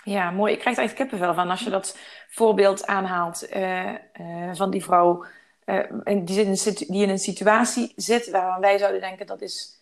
[0.04, 0.52] Ja, mooi.
[0.52, 4.84] Ik krijg er echt kippenvel van als je dat voorbeeld aanhaalt uh, uh, van die
[4.84, 5.24] vrouw
[5.64, 9.80] uh, die, in een, die in een situatie zit waarvan wij zouden denken dat is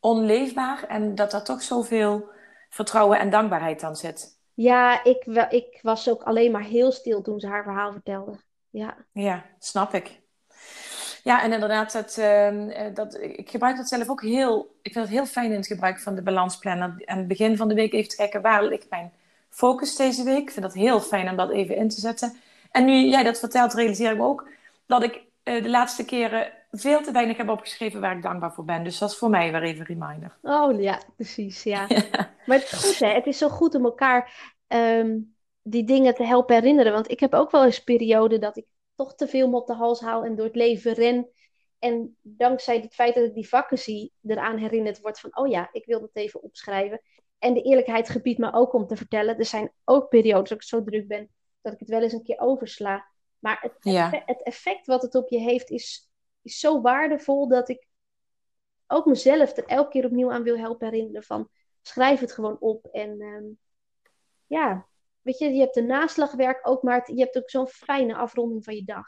[0.00, 2.28] onleefbaar en dat er toch zoveel
[2.68, 4.36] vertrouwen en dankbaarheid dan zit.
[4.54, 8.38] Ja, ik, ik was ook alleen maar heel stil toen ze haar verhaal vertelde.
[8.70, 10.20] Ja, ja snap ik.
[11.24, 14.76] Ja, en inderdaad, dat, uh, dat, ik gebruik dat zelf ook heel...
[14.82, 17.02] Ik vind het heel fijn in het gebruik van de balansplanner.
[17.04, 19.12] Aan het begin van de week even te kijken waar ligt mijn
[19.48, 20.42] focus deze week.
[20.42, 22.36] Ik vind dat heel fijn om dat even in te zetten.
[22.70, 24.48] En nu jij dat vertelt, realiseer ik me ook
[24.86, 28.64] dat ik uh, de laatste keren veel te weinig heb opgeschreven waar ik dankbaar voor
[28.64, 28.84] ben.
[28.84, 30.36] Dus dat is voor mij weer even een reminder.
[30.42, 31.62] Oh ja, precies.
[31.62, 31.86] Ja.
[32.48, 33.14] Maar het is goed, hè?
[33.14, 36.92] Het is zo goed om elkaar um, die dingen te helpen herinneren.
[36.92, 39.74] Want ik heb ook wel eens perioden dat ik toch te veel me op de
[39.74, 41.28] hals haal en door het leven ren.
[41.78, 45.68] En dankzij het feit dat ik die vakken zie, eraan herinnerd wordt van, oh ja,
[45.72, 47.00] ik wil dat even opschrijven.
[47.38, 50.64] En de eerlijkheid gebiedt me ook om te vertellen, er zijn ook periodes dat ik
[50.64, 51.30] zo druk ben,
[51.60, 53.06] dat ik het wel eens een keer oversla.
[53.38, 56.10] Maar het, effect, het effect wat het op je heeft is,
[56.42, 57.86] is zo waardevol dat ik
[58.86, 61.48] ook mezelf er elke keer opnieuw aan wil helpen herinneren van,
[61.88, 62.86] schrijf het gewoon op.
[62.92, 63.58] En um,
[64.46, 64.86] ja,
[65.22, 68.74] weet je, je hebt een naslagwerk ook, maar je hebt ook zo'n fijne afronding van
[68.74, 69.06] je dag.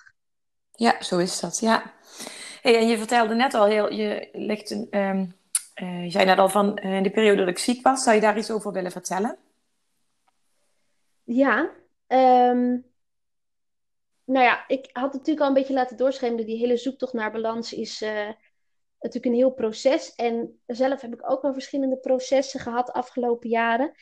[0.73, 1.93] Ja, zo is dat, ja.
[2.63, 5.35] Hey, en je vertelde net al, heel, je ligt een, um,
[5.83, 8.03] uh, je zei net al van uh, in de periode dat ik ziek was.
[8.03, 9.39] Zou je daar iets over willen vertellen?
[11.25, 11.71] Ja,
[12.09, 12.85] um,
[14.25, 16.47] nou ja, ik had natuurlijk al een beetje laten doorschemeren.
[16.47, 18.29] Die hele zoektocht naar balans is uh,
[19.01, 20.15] natuurlijk een heel proces.
[20.15, 23.93] En zelf heb ik ook wel verschillende processen gehad de afgelopen jaren.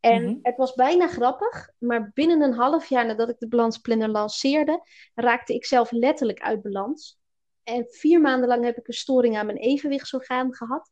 [0.00, 0.38] En mhm.
[0.42, 4.82] het was bijna grappig, maar binnen een half jaar nadat ik de balansplanner lanceerde,
[5.14, 7.18] raakte ik zelf letterlijk uit balans.
[7.62, 10.90] En vier maanden lang heb ik een storing aan mijn evenwichtsorgaan gehad.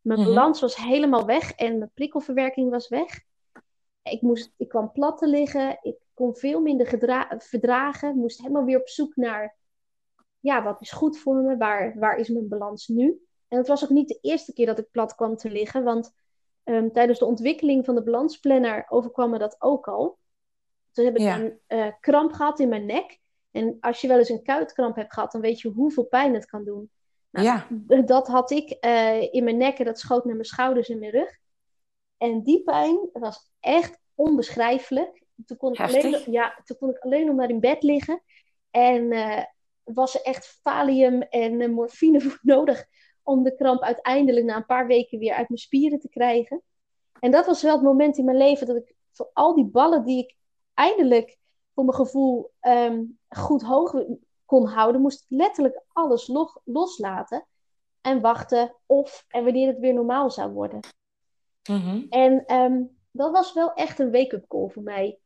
[0.00, 0.28] Mijn mhm.
[0.28, 3.20] balans was helemaal weg en mijn prikkelverwerking was weg.
[4.02, 6.86] Ik, moest, ik kwam plat te liggen, ik kon veel minder
[7.38, 9.56] verdragen, moest helemaal weer op zoek naar,
[10.42, 13.22] ja, wat is goed voor me, waar, waar is mijn balans nu?
[13.48, 16.12] En het was ook niet de eerste keer dat ik plat kwam te liggen, want
[16.64, 20.18] Ehm, tijdens de ontwikkeling van de balansplanner overkwam me dat ook al.
[20.92, 23.20] Toen heb ik een uh, kramp gehad in mijn nek.
[23.50, 26.46] En als je wel eens een kuitkramp hebt gehad, dan weet je hoeveel pijn het
[26.46, 26.90] kan doen.
[27.30, 27.66] Nou, ja.
[28.04, 31.10] Dat had ik uh, in mijn nek en dat schoot naar mijn schouders en mijn
[31.10, 31.38] rug.
[32.16, 35.22] En die pijn was echt onbeschrijfelijk.
[35.46, 38.22] Toen kon ik, alleen, ja, toen kon ik alleen nog maar in bed liggen.
[38.70, 39.42] En uh,
[39.84, 42.84] was er echt valium en morfine voor nodig
[43.22, 46.62] om de kramp uiteindelijk na een paar weken weer uit mijn spieren te krijgen.
[47.20, 50.04] En dat was wel het moment in mijn leven dat ik voor al die ballen
[50.04, 50.36] die ik
[50.74, 51.38] eindelijk
[51.74, 53.94] voor mijn gevoel ehm, goed hoog
[54.44, 56.30] kon houden, moest ik letterlijk alles
[56.64, 57.46] loslaten
[58.00, 60.80] en wachten of en wanneer het weer normaal zou worden.
[61.70, 62.06] Mhm.
[62.08, 65.18] En ehm, dat was wel echt een wake-up call voor mij.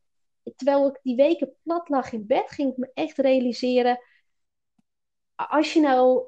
[0.56, 4.00] Terwijl ik die weken plat lag in bed, ging ik me echt realiseren.
[5.36, 6.22] Als je nou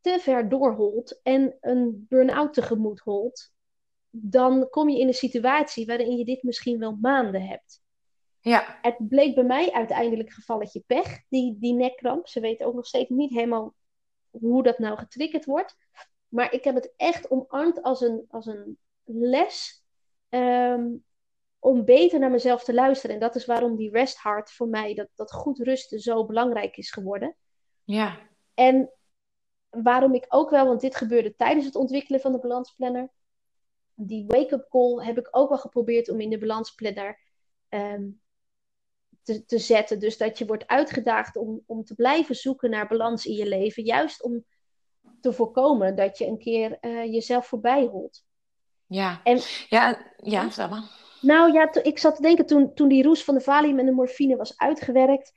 [0.00, 3.52] te ver doorholt en een burn-out tegemoet holt,
[4.10, 7.82] dan kom je in een situatie waarin je dit misschien wel maanden hebt.
[8.40, 8.78] Ja.
[8.82, 12.28] Het bleek bij mij uiteindelijk gevalletje pech, die, die nekkramp.
[12.28, 13.74] Ze weten ook nog steeds niet helemaal
[14.30, 15.76] hoe dat nou getriggerd wordt.
[16.28, 19.84] Maar ik heb het echt omarmd als een, als een les
[20.28, 20.88] ehm,
[21.58, 23.14] om beter naar mezelf te luisteren.
[23.14, 26.76] En dat is waarom die rest hard voor mij, dat, dat goed rusten, zo belangrijk
[26.76, 27.36] is geworden.
[27.84, 28.18] Ja.
[28.54, 28.92] En
[29.70, 33.10] waarom ik ook wel, want dit gebeurde tijdens het ontwikkelen van de balansplanner.
[33.94, 37.20] Die wake-up call heb ik ook wel geprobeerd om in de balansplanner
[37.68, 38.20] um,
[39.22, 39.98] te, te zetten.
[39.98, 43.84] Dus dat je wordt uitgedaagd om, om te blijven zoeken naar balans in je leven.
[43.84, 44.44] Juist om
[45.20, 48.24] te voorkomen dat je een keer uh, jezelf voorbij holt.
[48.86, 51.02] Ja, en, ja, ja, zeg maar.
[51.20, 53.92] Nou ja, ik zat te denken toen, toen die roes van de valium en de
[53.92, 55.32] morfine was uitgewerkt,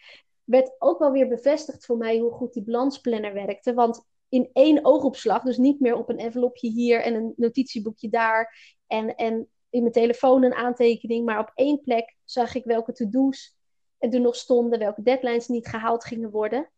[0.48, 3.74] werd ook wel weer bevestigd voor mij hoe goed die balansplanner werkte.
[3.74, 5.44] Want in één oogopslag.
[5.44, 8.76] Dus niet meer op een envelopje hier en een notitieboekje daar.
[8.88, 11.26] En, en in mijn telefoon een aantekening.
[11.26, 13.56] Maar op één plek zag ik welke to-do's
[13.98, 14.80] er nog stonden.
[14.80, 16.70] Welke deadlines niet gehaald gingen worden.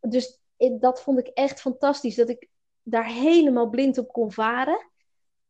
[0.00, 0.40] Dus
[0.78, 2.48] dat vond ik echt fantastisch, dat ik
[2.82, 4.90] daar helemaal blind op kon varen.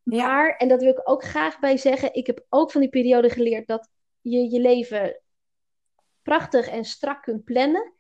[0.02, 3.30] Maar, en dat wil ik ook graag bij zeggen, ik heb ook van die periode
[3.30, 3.88] geleerd dat
[4.20, 5.21] je je leven
[6.22, 7.92] prachtig en strak kunt plannen.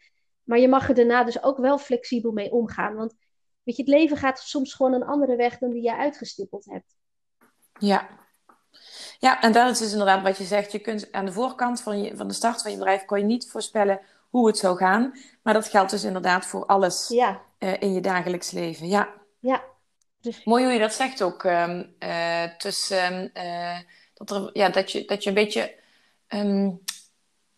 [0.42, 2.94] Maar je mag er daarna dus ook wel flexibel mee omgaan.
[2.94, 3.14] Want
[3.62, 6.96] weet je, het leven gaat soms gewoon een andere weg dan die je uitgestippeld hebt.
[7.78, 8.08] Ja.
[9.18, 10.72] Ja, en dat is dus inderdaad wat je zegt.
[10.72, 13.24] Je kunt aan de voorkant van, je, van de start van je bedrijf kon je
[13.24, 15.18] niet voorspellen hoe het zou gaan.
[15.42, 17.40] Maar dat geldt dus inderdaad voor alles ja.
[17.58, 18.88] uh, in je dagelijks leven.
[18.88, 19.14] Ja.
[19.38, 19.62] Ja.
[20.20, 20.44] Dus...
[20.44, 21.44] Mooi hoe je dat zegt ook.
[21.44, 23.78] Um, uh, tussen, uh,
[24.14, 25.74] dat, er, ja, dat, je, dat je een beetje
[26.28, 26.82] um,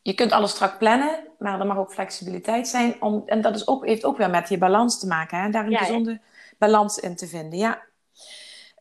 [0.05, 3.03] je kunt alles strak plannen, maar er mag ook flexibiliteit zijn.
[3.03, 5.39] Om, en dat is ook, heeft ook weer met je balans te maken.
[5.39, 5.51] Hè?
[5.51, 6.21] Daar een gezonde
[6.59, 7.59] balans in te vinden.
[7.59, 7.83] Ja.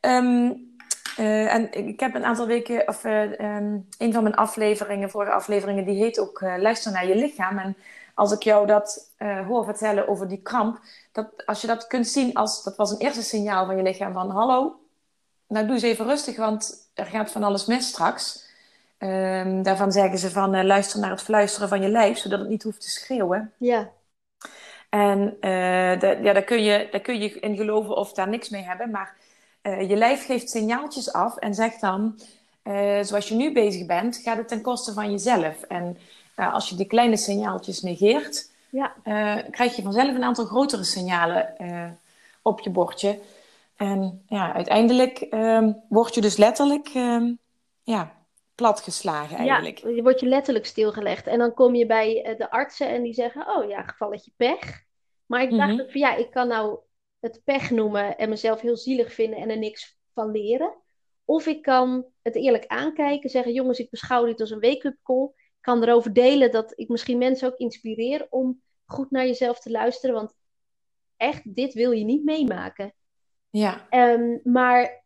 [0.02, 0.76] Um,
[1.20, 5.32] uh, en ik heb een aantal weken, of uh, um, een van mijn afleveringen, vorige
[5.32, 7.58] afleveringen, die heet ook uh, Luister naar je lichaam.
[7.58, 7.78] En
[8.14, 9.12] als ik jou dat
[9.48, 10.80] hoor vertellen over die kramp,
[11.12, 14.14] dat, als je dat kunt zien als, dat was een eerste signaal van je lichaam
[14.14, 14.80] van hallo,
[15.48, 18.52] nou doe eens even rustig, want er gaat van alles mis straks.
[19.04, 22.50] Um, daarvan zeggen ze van uh, luister naar het fluisteren van je lijf, zodat het
[22.50, 23.54] niet hoeft te schreeuwen.
[23.58, 23.90] Ja.
[24.90, 28.50] En uh, de, ja, daar, kun je, daar kun je in geloven of daar niks
[28.50, 28.92] mee hebben.
[28.92, 29.16] Maar
[29.64, 32.20] uh, je lijf geeft signaaltjes af en zegt dan,
[33.02, 35.62] zoals je nu bezig bent, gaat het ten koste van jezelf.
[35.62, 35.98] En
[36.36, 38.94] als je die kleine signaaltjes negeert, ja.
[39.52, 41.56] krijg je vanzelf een aantal grotere signalen
[42.42, 43.20] op je bordje.
[43.76, 47.40] En ja, uiteindelijk um, word je dus letterlijk um,
[47.84, 48.12] ja,
[48.56, 49.78] platgeslagen eigenlijk.
[49.78, 51.28] Ja, je wordt je letterlijk stilgelegd.
[51.28, 54.84] En dan kom je bij eh, de artsen en die zeggen, oh ja, gevalletje pech.
[55.26, 56.80] Maar ik dacht mm van ja, ik kan nou
[57.20, 60.82] het pech noemen en mezelf heel zielig vinden en er niks van leren.
[61.26, 65.32] Of ik kan het eerlijk aankijken, zeggen, jongens, ik beschouw dit als een wake-up call.
[65.36, 69.72] Ik kan erover delen dat ik misschien mensen ook inspireer om goed naar jezelf te
[69.72, 70.16] luisteren.
[70.16, 70.34] Want
[71.18, 72.94] echt, dit wil je niet meemaken.
[73.50, 73.88] Ja.
[73.90, 75.04] Um, maar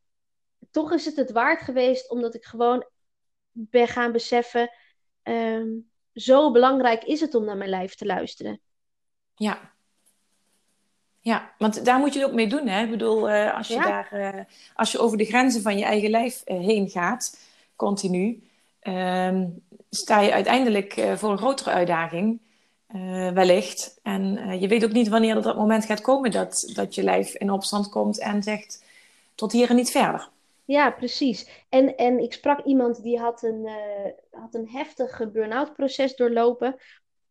[0.71, 2.85] toch is het het waard geweest, omdat ik gewoon
[3.57, 4.71] ben gaan beseffen,
[5.23, 5.67] ehm,
[6.13, 8.59] zo belangrijk is het om naar mijn lijf te luisteren.
[9.35, 9.75] Ja.
[11.19, 12.67] Ja, want daar moet je het ook mee doen.
[12.67, 12.83] Hè?
[12.83, 14.43] Ik bedoel, uh, als, je daar, uh,
[14.75, 17.39] als je over de grenzen van je eigen lijf uh, heen gaat,
[17.75, 18.43] continu,
[18.79, 19.45] ehm,
[19.89, 22.39] sta je uiteindelijk voor een grotere uitdaging,
[23.33, 23.99] wellicht.
[24.03, 27.51] En je weet ook niet wanneer dat moment gaat komen dat, dat je lijf in
[27.51, 28.83] opstand komt en zegt
[29.35, 30.29] tot hier en niet verder.
[30.67, 31.65] Ja, precies.
[31.69, 36.75] En, en ik sprak iemand die had een, uh, had een heftig burn-out proces doorlopen.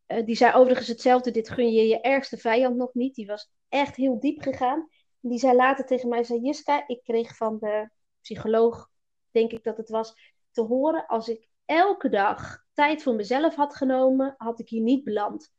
[0.06, 3.14] Uh, die zei overigens hetzelfde, dit gun je je ergste vijand nog niet.
[3.14, 4.88] Die was echt heel diep gegaan.
[5.20, 8.88] Die zei later tegen mij, zei Jiska, ik kreeg van de psycholoog,
[9.30, 11.06] denk ik dat het was, te horen...
[11.06, 15.52] als ik elke dag tijd voor mezelf had genomen, had ik hier niet beland.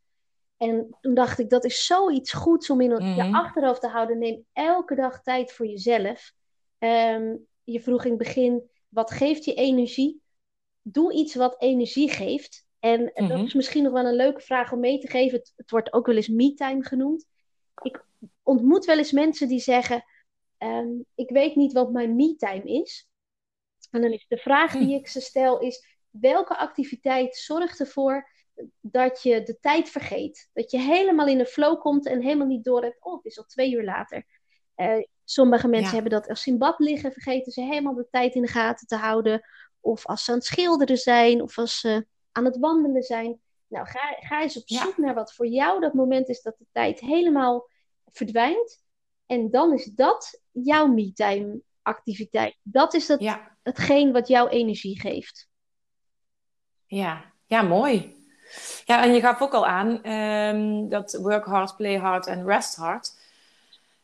[0.58, 4.18] En toen dacht ik, dat is zoiets goeds om in mm je achterhoofd te houden.
[4.18, 6.32] Neem elke dag tijd voor jezelf.
[6.80, 10.22] Um, je vroeg in het begin, wat geeft je energie?
[10.82, 12.66] Doe iets wat energie geeft.
[12.80, 13.44] En dat mhm.
[13.44, 15.42] is misschien nog wel een leuke vraag om mee te geven.
[15.56, 17.26] Het, wordt ook wel eens me-time genoemd.
[17.82, 18.06] Ik
[18.44, 20.04] ontmoet wel eens mensen die zeggen:
[20.58, 23.10] ehm, Ik weet niet wat mijn me-time is.
[23.92, 24.94] En dan is de vraag die hm.
[24.94, 28.30] ik ze stel: is welke activiteit zorgt ervoor
[28.82, 30.50] dat je de tijd vergeet?
[30.54, 33.38] Dat je helemaal in de flow komt en helemaal niet door hebt: Oh, het is
[33.38, 34.26] al twee uur later.
[34.76, 38.36] Uh, Sommige mensen hebben dat als ze in bad liggen, vergeten ze helemaal de tijd
[38.36, 39.42] in de gaten te houden.
[39.80, 43.40] Of als ze aan het schilderen zijn, of als ze aan het wandelen zijn.
[43.68, 46.66] Nou, ga, ga eens op zoek naar wat voor jou dat moment is dat de
[46.72, 47.70] tijd helemaal
[48.06, 48.84] verdwijnt.
[49.26, 52.58] En dan is dat jouw me-time activiteit.
[52.62, 55.50] Dat is het, hetgeen wat jouw energie geeft.
[56.86, 58.16] Ja, ja, mooi.
[58.86, 62.76] Ja, en je gaf ook al aan um, dat work hard, play hard en rest
[62.76, 63.17] hard.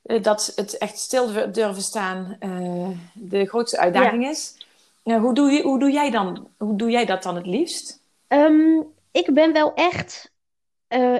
[0.03, 4.57] Eh, dat het echt stil durven staan uh, de grootste uitdaging is.
[5.03, 8.01] Uh, hoe, doe je, hoe, doe jij dan, hoe doe jij dat dan het liefst?
[8.27, 10.31] Um, ik ben wel echt.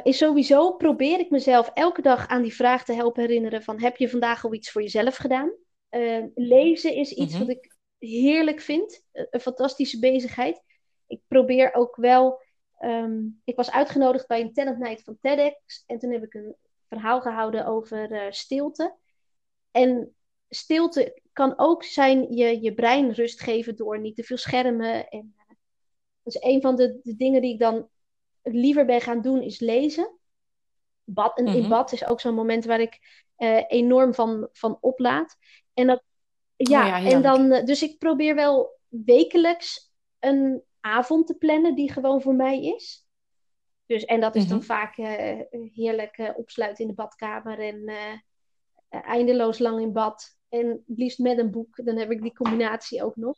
[0.04, 3.98] is sowieso probeer ik mezelf elke dag aan die vraag te helpen herinneren: van heb
[3.98, 5.52] je vandaag al iets voor jezelf gedaan?
[6.36, 7.39] lezen is iets mhm.
[7.39, 10.62] wat ik heerlijk vind, een fantastische bezigheid.
[11.07, 12.41] Ik probeer ook wel.
[12.80, 16.55] Um, ik was uitgenodigd bij een talent night van TEDx en toen heb ik een
[16.94, 18.96] verhaal gehouden over uh, stilte.
[19.72, 20.16] En
[20.50, 25.10] stilte kan ook zijn je, je brein rust geven door niet te veel schermen.
[25.10, 25.56] En, uh,
[26.24, 27.89] dus een van de, de, dingen die ik dan
[28.41, 30.18] liever ben gaan doen is lezen.
[31.04, 31.70] Bad, en in mhm.
[31.70, 33.00] bad is ook zo'n moment waar ik
[33.38, 35.36] uh, enorm van, van oplaad.
[35.74, 36.04] En dat,
[36.56, 41.91] ja, oh ja en dan, dus ik probeer wel wekelijks een avond te plannen die
[41.91, 43.03] gewoon voor mij is.
[43.94, 44.66] Dus, en dat is dan mhm.
[44.66, 44.96] vaak
[45.74, 47.91] heerlijk opsluiten in de badkamer en
[48.89, 50.38] eindeloos lang in bad.
[50.50, 53.38] En liefst met een boek, dan heb ik die combinatie ook nog.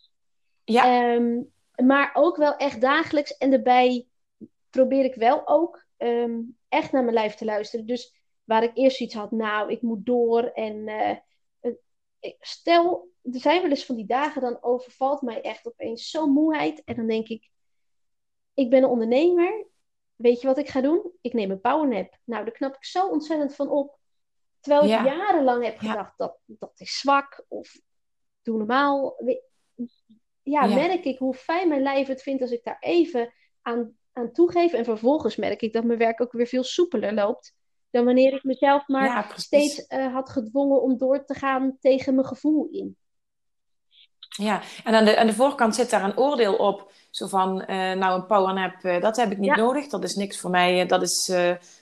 [0.64, 1.14] Ja.
[1.14, 1.42] Ehm,
[1.86, 3.38] maar ook wel echt dagelijks.
[3.38, 4.08] En daarbij
[4.70, 6.40] probeer ik wel ook ehm,
[6.70, 7.86] echt naar mijn lijf te luisteren.
[7.86, 10.44] Dus waar ik eerst iets had, nou, ik moet door.
[10.44, 11.74] En uh,
[12.40, 16.84] stel, er zijn wel eens van die dagen, dan overvalt mij echt opeens zo'n moeheid.
[16.84, 17.50] En dan denk ik,
[18.54, 19.66] ik ben een ondernemer.
[20.16, 21.12] Weet je wat ik ga doen?
[21.22, 22.18] Ik neem een powernap.
[22.24, 23.98] Nou, daar knap ik zo ontzettend van op.
[24.60, 27.46] Terwijl ik jarenlang heb gedacht, dat, dat is zwak.
[27.48, 27.80] Of
[28.42, 29.18] doe normaal.
[30.44, 34.32] Ja, merk ik hoe fijn mijn lijf het vindt als ik daar even aan, aan
[34.32, 34.74] toegeef.
[34.74, 37.56] En vervolgens merk ik dat mijn werk ook weer veel soepeler loopt
[37.96, 42.28] dan wanneer ik mezelf maar steeds uh, had gedwongen om door te gaan tegen mijn
[42.28, 42.98] gevoel in.
[44.38, 46.92] Ja, en aan de, aan de voorkant zit daar een oordeel op.
[47.10, 49.88] Zo van, uh, nou een powernap, uh, dat heb ik niet nodig.
[49.88, 50.86] Dat is niks voor mij.
[50.86, 51.32] Dat is,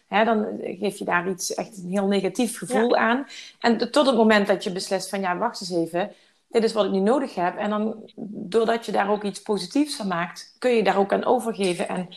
[0.07, 3.27] hè, dan geef je daar iets, echt een heel negatief gevoel aan.
[3.59, 6.11] En tot het moment dat je beslist van, ja, wacht eens even.
[6.47, 7.57] Dit is wat ik nu nodig heb.
[7.57, 7.95] En dan,
[8.25, 11.87] doordat je daar ook iets positiefs van maakt, kun je daar ook aan overgeven.
[11.87, 12.09] En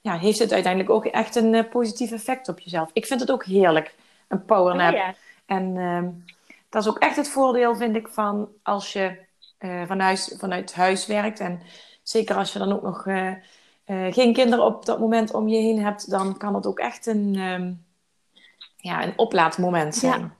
[0.00, 2.90] ja, heeft het uiteindelijk ook echt een positief effect op jezelf.
[2.92, 3.94] Ik vind het ook heerlijk,
[4.28, 4.94] een powernap.
[4.94, 5.08] Oh,
[5.46, 6.02] En uh,
[6.68, 9.18] dat is ook echt het voordeel, vind ik, van als je
[9.64, 11.40] uh, van huis, vanuit huis werkt.
[11.40, 11.60] En
[12.02, 13.34] zeker als je dan ook nog uh,
[14.10, 17.36] geen kinderen op dat moment om je heen hebt, dan kan het ook echt een,
[17.36, 17.84] um,
[18.76, 20.20] ja, een oplaadmoment zijn.
[20.20, 20.36] Ja.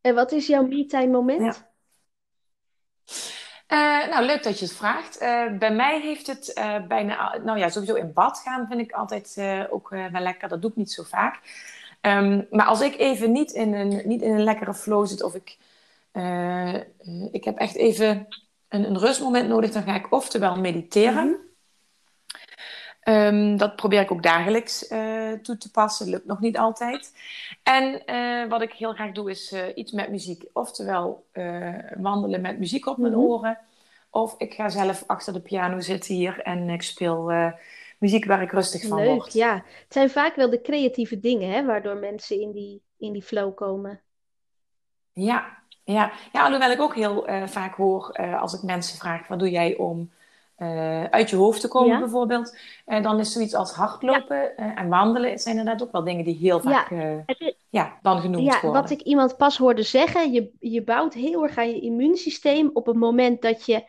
[0.00, 1.64] En wat is jouw me-time moment?
[3.68, 4.06] Ja.
[4.06, 5.18] Nou, leuk dat je het vraagt.
[5.58, 6.52] Bij mij heeft het
[6.88, 9.36] bijna, nou ja, sowieso in bad gaan vind ik altijd
[9.70, 10.48] ook wel lekker.
[10.48, 11.40] Dat doe ik niet zo vaak.
[12.00, 15.34] Um, maar als ik even niet in een, niet in een lekkere flow zit of
[15.34, 15.58] ik,
[17.32, 18.26] ik heb echt even
[18.68, 21.26] een, een, rustmoment nodig, dan ga ik oftewel mediteren.
[21.26, 21.50] Mm
[23.08, 26.08] Um, dat probeer ik ook dagelijks uh, toe te passen.
[26.08, 27.12] Lukt nog niet altijd.
[27.62, 30.44] En uh, wat ik heel graag doe is iets met muziek.
[30.52, 31.26] Oftewel
[31.96, 33.28] wandelen met muziek op mijn mm -hmm.
[33.28, 33.58] oren.
[34.10, 37.32] Of ik ga zelf achter de piano zitten hier en ik speel
[37.98, 39.32] muziek waar ik rustig van Leuk, word.
[39.32, 39.54] ja.
[39.54, 43.54] Het zijn vaak wel de creatieve dingen hè, waardoor mensen in die, in die flow
[43.54, 44.00] komen.
[45.12, 46.12] Ja, ja.
[46.32, 50.10] ja alhoewel ik ook heel vaak hoor als ik mensen vraag: wat doe jij om
[50.62, 52.56] uh, uit je hoofd te komen, bijvoorbeeld.
[52.86, 54.74] Uh, dan is zoiets als hardlopen ja.
[54.76, 57.24] en wandelen zijn inderdaad ook wel dingen die heel vaak ja.
[57.68, 58.82] ja dan genoemd ja, worden.
[58.82, 62.86] Wat ik iemand pas hoorde zeggen, je, je bouwt heel erg aan je immuunsysteem op
[62.86, 63.84] het moment dat je,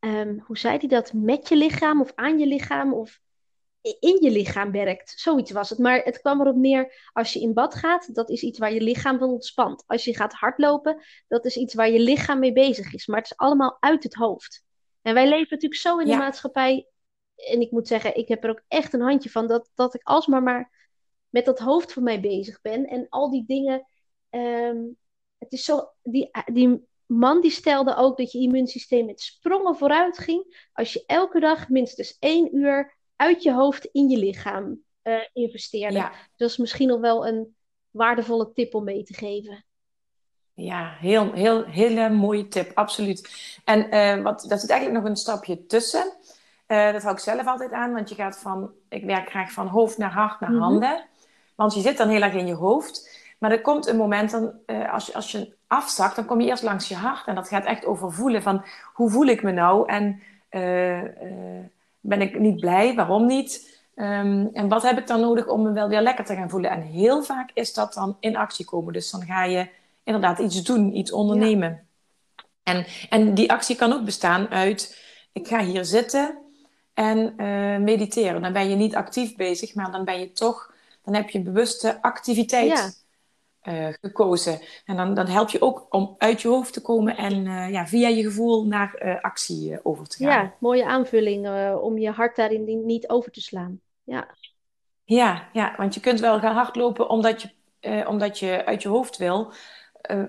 [0.00, 3.20] um, hoe zei hij dat, met je lichaam of aan je lichaam of
[4.00, 5.12] in je lichaam werkt.
[5.16, 5.78] Zoiets was het.
[5.78, 8.80] Maar het kwam erop neer, als je in bad gaat, dat is iets waar je
[8.80, 9.84] lichaam van ontspant.
[9.86, 13.06] Als je gaat hardlopen, dat is iets waar je lichaam mee bezig is.
[13.06, 14.64] Maar het is allemaal uit het hoofd.
[15.02, 16.88] En wij leven natuurlijk zo in de maatschappij.
[17.34, 20.02] En ik moet zeggen, ik heb er ook echt een handje van dat, dat ik
[20.02, 20.90] alsmaar maar
[21.28, 22.86] met dat hoofd van mij bezig ben.
[22.86, 23.86] En al die dingen.
[24.30, 24.78] Ehm,
[25.38, 25.90] het is zo.
[26.02, 30.68] Die, die man die stelde ook dat je immuunsysteem met sprongen vooruit ging.
[30.72, 36.10] Als je elke dag minstens één uur uit je hoofd in je lichaam uh, investeerde.
[36.36, 37.56] Dat is misschien nog wel een
[37.90, 39.64] waardevolle tip om mee te geven.
[40.54, 43.28] Ja, heel, heel, hele mooie tip, absoluut.
[43.64, 46.12] En uh, wat, daar zit eigenlijk nog een stapje tussen.
[46.68, 49.66] Uh, dat hou ik zelf altijd aan, want je gaat van, ik werk graag van
[49.66, 50.60] hoofd naar hart naar mhm.
[50.60, 51.04] handen.
[51.54, 53.26] Want je zit dan heel erg in je hoofd.
[53.38, 56.48] Maar er komt een moment, dan, uh, als, je, als je afzakt, dan kom je
[56.48, 57.26] eerst langs je hart.
[57.26, 59.88] En dat gaat echt over voelen van, hoe voel ik me nou?
[59.88, 60.22] En
[62.08, 62.94] ben ik niet blij?
[62.94, 63.80] Waarom niet?
[63.94, 66.70] Um, en wat heb ik dan nodig om me wel weer lekker te gaan voelen?
[66.70, 68.92] En heel vaak is dat dan in actie komen.
[68.92, 69.68] Dus dan ga je
[70.04, 71.86] inderdaad iets doen, iets ondernemen.
[72.62, 75.02] En, en die actie kan ook bestaan uit:
[75.32, 76.38] ik ga hier zitten
[76.94, 78.42] en uh, mediteren.
[78.42, 80.72] Dan ben je niet actief bezig, maar dan ben je toch,
[81.04, 82.97] dan heb je bewuste activiteit
[83.68, 84.60] uh, gekozen.
[84.84, 87.86] En dan, dan help je ook om uit je hoofd te komen en uh, ja,
[87.86, 90.32] via je gevoel naar actie over te gaan.
[90.32, 91.48] Ja, mooie aanvulling
[91.80, 93.80] om je hart daarin niet over te slaan.
[94.02, 94.28] Ja.
[95.04, 99.16] Ja, ja, want je kunt wel gaan hardlopen omdat je, omdat je uit je hoofd
[99.16, 99.52] wil.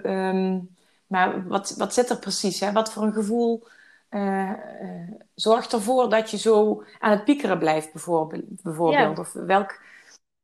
[0.03, 0.69] Um,
[1.07, 2.59] maar wat, wat zit er precies?
[2.59, 2.71] Hè?
[2.71, 3.67] Wat voor een gevoel
[4.09, 8.61] uh, uh, zorgt ervoor dat je zo aan het piekeren blijft, bijvoorbeeld?
[8.61, 9.15] bijvoorbeeld?
[9.15, 9.21] Ja.
[9.21, 9.81] Of welk,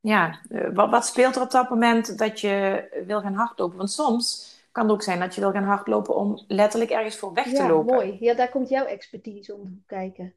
[0.06, 3.78] ja, uh, wat, wat, speelt er op dat moment dat je wil gaan hardlopen?
[3.78, 7.34] Want soms kan het ook zijn dat je wil gaan hardlopen om letterlijk ergens voor
[7.34, 7.94] weg te lopen.
[7.94, 8.18] Ja, mooi.
[8.20, 10.34] Ja, daar komt jouw expertise om te kijken.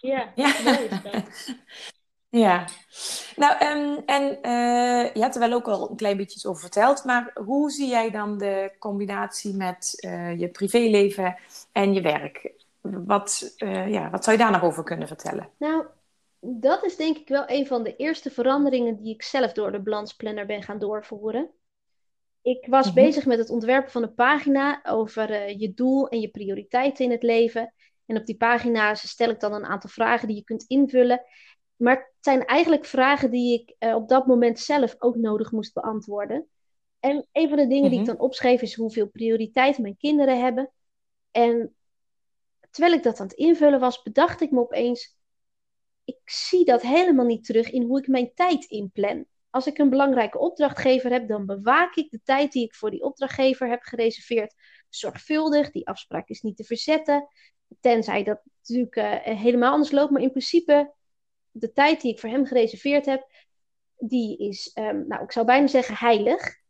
[0.00, 0.52] Ja, ja.
[0.64, 0.88] mooi
[2.28, 2.64] Ja,
[3.36, 7.04] nou um, en uh, je hebt er wel ook al een klein beetje over verteld,
[7.04, 11.36] maar hoe zie jij dan de combinatie met uh, je privéleven
[11.72, 12.52] en je werk?
[12.80, 15.48] Wat, uh, ja, wat zou je daar nog over kunnen vertellen?
[15.58, 15.84] Nou,
[16.48, 19.82] dat is denk ik wel een van de eerste veranderingen die ik zelf door de
[19.82, 21.50] balansplanner ben gaan doorvoeren.
[22.42, 22.94] Ik was mhm.
[22.94, 27.10] bezig met het ontwerpen van een pagina over uh, je doel en je prioriteiten in
[27.10, 27.74] het leven.
[28.06, 31.22] En op die pagina's stel ik dan een aantal vragen die je kunt invullen.
[31.76, 35.74] Maar het zijn eigenlijk vragen die ik uh, op dat moment zelf ook nodig moest
[35.74, 36.48] beantwoorden.
[37.00, 38.16] En een van de dingen die ik mhm.
[38.16, 40.70] dan opschreef is hoeveel prioriteit mijn kinderen hebben.
[41.30, 41.76] En
[42.70, 45.16] terwijl ik dat aan het invullen was, bedacht ik me opeens:
[46.06, 49.26] ik zie dat helemaal niet terug in hoe ik mijn tijd inplan.
[49.50, 53.02] Als ik een belangrijke opdrachtgever heb, dan bewaak ik de tijd die ik voor die
[53.02, 54.54] opdrachtgever heb gereserveerd
[54.88, 55.70] zorgvuldig.
[55.70, 57.28] Die afspraak is niet te verzetten.
[57.80, 60.10] Tenzij dat natuurlijk uh, helemaal anders loopt.
[60.10, 60.92] Maar in principe,
[61.50, 63.30] de tijd die ik voor hem gereserveerd heb,
[63.96, 66.64] die is, um, nou, ik zou bijna zeggen heilig.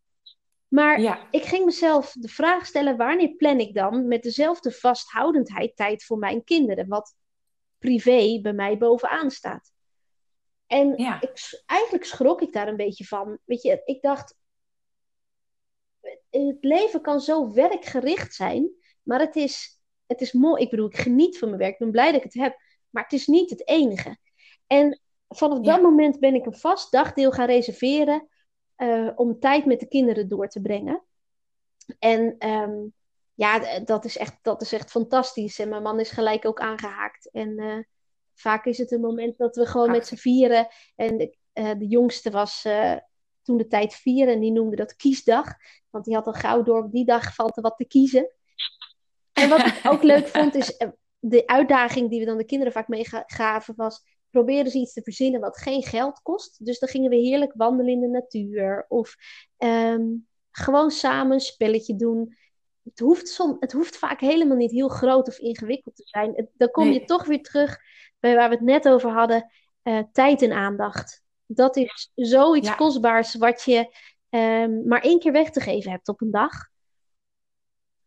[0.68, 6.04] Maar ik ging mezelf de vraag stellen: wanneer plan ik dan met dezelfde vasthoudendheid tijd
[6.04, 6.88] voor mijn kinderen?
[6.88, 7.14] Wat
[7.78, 9.72] privé bij mij bovenaan staat.
[10.66, 13.38] En ik, eigenlijk schrok ik daar een beetje van.
[13.44, 14.36] Weet je, ik dacht,
[16.30, 18.70] het leven kan zo werkgericht zijn,
[19.02, 20.62] maar het is, het is mooi.
[20.62, 22.60] Ik bedoel, ik geniet van mijn werk, ik ben blij dat ik het heb,
[22.90, 24.16] maar het is niet het enige.
[24.66, 28.28] En vanaf dat moment ben ik een vast dagdeel gaan reserveren
[28.76, 31.04] uh, om tijd met de kinderen door te brengen.
[31.98, 32.86] En ehm,
[33.36, 35.58] ja, dat is, echt, dat is echt fantastisch.
[35.58, 37.30] En mijn man is gelijk ook aangehaakt.
[37.30, 37.78] En uh,
[38.34, 40.68] vaak is het een moment dat we gewoon met z'n vieren.
[40.94, 42.66] En de, uh, de jongste was
[43.42, 45.54] toen de tijd vier en die noemde dat kiesdag.
[45.90, 48.30] Want die had al gauw door op die dag valt er wat te kiezen.
[49.32, 50.76] En wat ik ook leuk vond is
[51.18, 55.40] de uitdaging die we dan de kinderen vaak meegaven was probeerden ze iets te verzinnen
[55.40, 56.64] wat geen geld kost.
[56.64, 58.84] Dus dan gingen we heerlijk wandelen in de natuur.
[58.88, 59.16] Of
[59.56, 60.04] ehm,
[60.50, 62.36] gewoon samen een spelletje doen.
[62.88, 66.48] Het hoeft, som, het hoeft vaak helemaal niet heel groot of ingewikkeld te zijn.
[66.52, 67.78] dan kom je toch weer terug
[68.20, 69.50] bij waar we het net over hadden.
[69.82, 71.22] Uh, tijd en aandacht.
[71.46, 73.94] Dat is zoiets kostbaars wat je
[74.30, 76.52] um, maar één keer weg te geven hebt op een dag.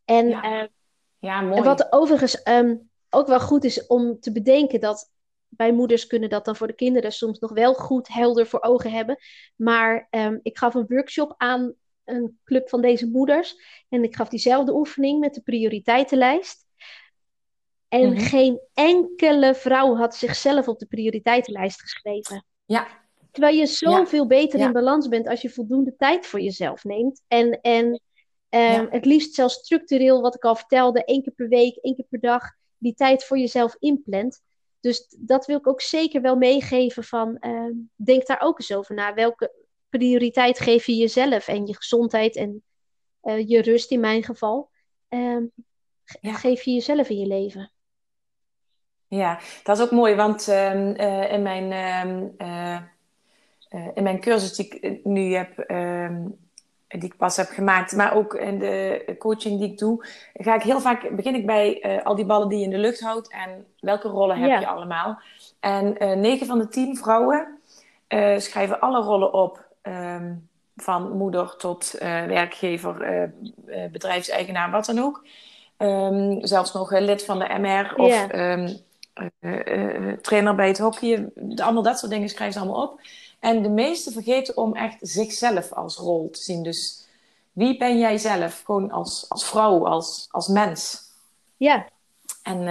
[0.05, 0.61] En, ja.
[0.61, 0.67] Uh,
[1.19, 1.61] ja, mooi.
[1.61, 5.11] wat overigens um, ook wel goed is om te bedenken dat
[5.47, 8.91] bij moeders kunnen dat dan voor de kinderen soms nog wel goed helder voor ogen
[8.91, 9.17] hebben.
[9.55, 11.73] Maar um, ik gaf een workshop aan
[12.09, 13.55] een club van deze moeders.
[13.89, 16.67] En ik gaf diezelfde oefening met de prioriteitenlijst.
[17.87, 18.19] En mhm.
[18.19, 22.45] geen enkele vrouw had zichzelf op de prioriteitenlijst geschreven.
[22.65, 22.87] Ja.
[23.31, 24.27] Terwijl je zoveel ja.
[24.27, 27.21] beter in balans bent als je voldoende tijd voor jezelf neemt.
[27.27, 27.85] En, en
[28.49, 32.05] um, het liefst zelfs structureel, wat ik al vertelde, één keer per week, één keer
[32.09, 32.43] per dag,
[32.77, 34.41] die tijd voor jezelf inplant.
[34.79, 38.95] Dus dat wil ik ook zeker wel meegeven van, uh, denk daar ook eens over
[38.95, 39.13] na.
[39.13, 39.58] Welke
[39.89, 42.63] prioriteit geef je jezelf en je gezondheid en
[43.23, 44.69] uh, je rust in mijn geval?
[45.09, 45.37] Uh,
[46.21, 47.71] Geef je jezelf in je leven.
[49.07, 51.71] Ja, dat is ook mooi, want ehm, eh, in, mijn,
[52.37, 52.81] ehm,
[53.93, 55.55] in mijn cursus die ik nu heb
[56.87, 60.61] die ik pas heb gemaakt, maar ook in de coaching die ik doe, ga ik
[60.61, 63.65] heel vaak begin ik bij al die ballen die je in de lucht houdt en
[63.79, 65.19] welke rollen heb je allemaal.
[65.59, 67.59] En eh, 9 van de 10 vrouwen
[68.37, 71.95] schrijven alle rollen op, um, van moeder tot
[72.27, 73.31] werkgever,
[73.91, 75.25] bedrijfseigenaar, wat dan ook.
[75.77, 78.53] Um, zelfs nog lid van de MR of yeah.
[78.53, 78.77] um,
[80.21, 81.29] trainer bij het hockey.
[81.55, 83.01] Allemaal dat soort dingen schrijven ze allemaal op.
[83.39, 86.63] En de meesten vergeten om echt zichzelf als rol te zien.
[86.63, 87.07] Dus
[87.51, 88.61] wie ben jij zelf?
[88.65, 91.01] Gewoon als, als vrouw, als, als mens.
[91.57, 91.85] Ja.
[92.43, 92.61] En,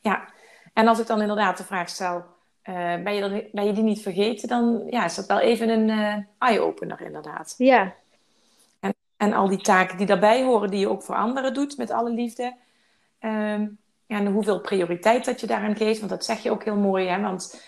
[0.00, 0.28] ja.
[0.74, 2.24] en als ik dan inderdaad de vraag stel,
[2.68, 4.48] uh, ben, je ben je die niet vergeten?
[4.48, 7.54] Dan ja, is dat wel even een uh, eye-opener inderdaad.
[7.58, 7.94] Ja.
[8.80, 11.90] En, en al die taken die daarbij horen, die je ook voor anderen doet, met
[11.90, 12.54] alle liefde.
[13.20, 17.06] Um, en hoeveel prioriteit dat je daaraan geeft, want dat zeg je ook heel mooi,
[17.06, 17.20] hè?
[17.20, 17.62] Want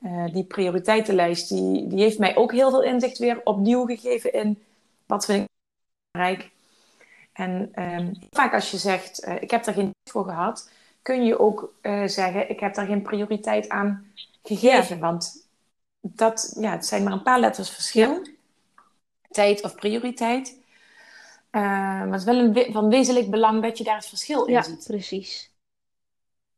[0.00, 4.62] uh, die prioriteitenlijst, die, die heeft mij ook heel veel inzicht weer opnieuw gegeven in
[5.06, 5.48] wat vind ik
[6.10, 6.50] belangrijk.
[7.32, 10.70] En um, vaak als je zegt, uh, ik heb daar geen tijd voor gehad,
[11.02, 14.12] kun je ook uh, zeggen, ik heb daar geen prioriteit aan
[14.48, 14.98] gegeven.
[14.98, 15.48] Want
[16.00, 18.26] dat, ja, het zijn maar een paar letters verschil.
[19.30, 20.60] Tijd of prioriteit.
[21.50, 24.62] maar het is wel een, van wezenlijk belang dat je daar het verschil in ja,
[24.62, 24.84] ziet.
[24.86, 25.50] precies.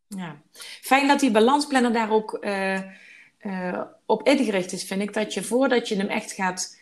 [0.07, 0.37] Ja,
[0.81, 5.89] fijn dat die balansplanner daar ook uh, op ingericht is, vind ik dat je voordat
[5.89, 6.79] je hem echt gaat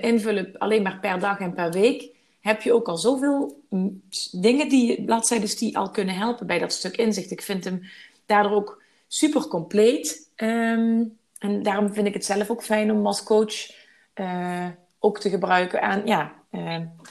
[0.00, 4.68] invullen, alleen maar per dag en per week, heb je ook al zoveel mm, dingen
[4.68, 7.30] die bladzijden die al kunnen helpen bij dat stuk inzicht.
[7.30, 7.82] Ik vind hem
[8.26, 8.79] daardoor ook
[9.12, 10.30] super compleet.
[10.36, 13.70] Um, en daarom vind ik het zelf ook fijn om als coach
[14.14, 14.66] uh,
[14.98, 16.32] ook te gebruiken aan, ja,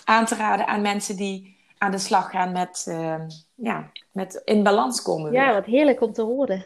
[0.03, 4.63] aan te raden aan mensen die aan de slag gaan met, ehm, ja, met in
[4.63, 5.31] balans komen.
[5.31, 6.65] Ja, wat heerlijk om te horen.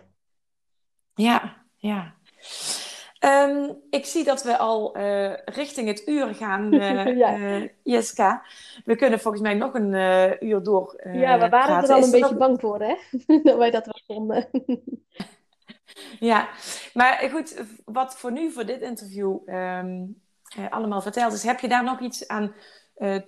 [1.16, 2.14] Ja, ja.
[3.24, 7.38] Ehm, ik zie dat we al uh, richting het uur gaan, uh, ja.
[7.38, 8.34] uh.
[8.86, 9.94] We kunnen volgens mij nog een
[10.48, 11.02] uur door.
[11.14, 12.96] ja, we waren er al een beetje bang voor, hè?
[13.44, 14.48] dat wij dat wel vonden.
[16.30, 16.50] ja,
[16.94, 20.22] maar goed, wat voor nu, voor dit interview, um,
[20.70, 22.54] allemaal verteld is, heb je daar nog iets aan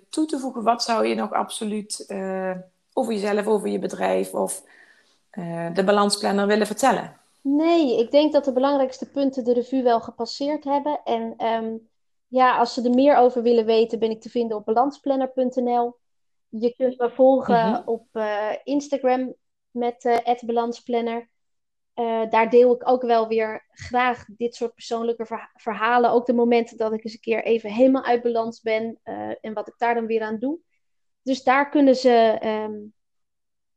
[0.09, 0.63] toe te voegen?
[0.63, 2.05] Wat zou je nog absoluut
[2.93, 4.63] over jezelf, over je bedrijf of
[5.73, 7.23] de balansplanner willen vertellen?
[7.47, 11.03] Nee, ik denk dat de belangrijkste punten de revue wel gepasseerd hebben.
[11.03, 11.89] En um,
[12.27, 15.97] ja, als ze er meer over willen weten, ben ik te vinden op balansplanner.nl.
[16.49, 17.81] Je kunt me volgen mhm.
[17.85, 19.33] op uh, Instagram
[19.71, 21.29] met uh, @balansplanner.
[21.95, 26.11] Uh, daar deel ik ook wel weer graag dit soort persoonlijke verhalen.
[26.11, 28.99] Ook de momenten dat ik eens een keer even helemaal uit balans ben
[29.41, 30.59] en wat ik daar dan weer aan doe.
[31.21, 32.94] Dus daar kunnen ze um,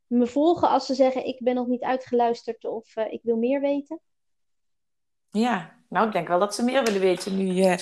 [0.09, 3.61] me volgen als ze zeggen: Ik ben nog niet uitgeluisterd of uh, ik wil meer
[3.61, 4.01] weten?
[5.31, 7.75] Ja, nou, ik denk wel dat ze meer willen weten nu, uh,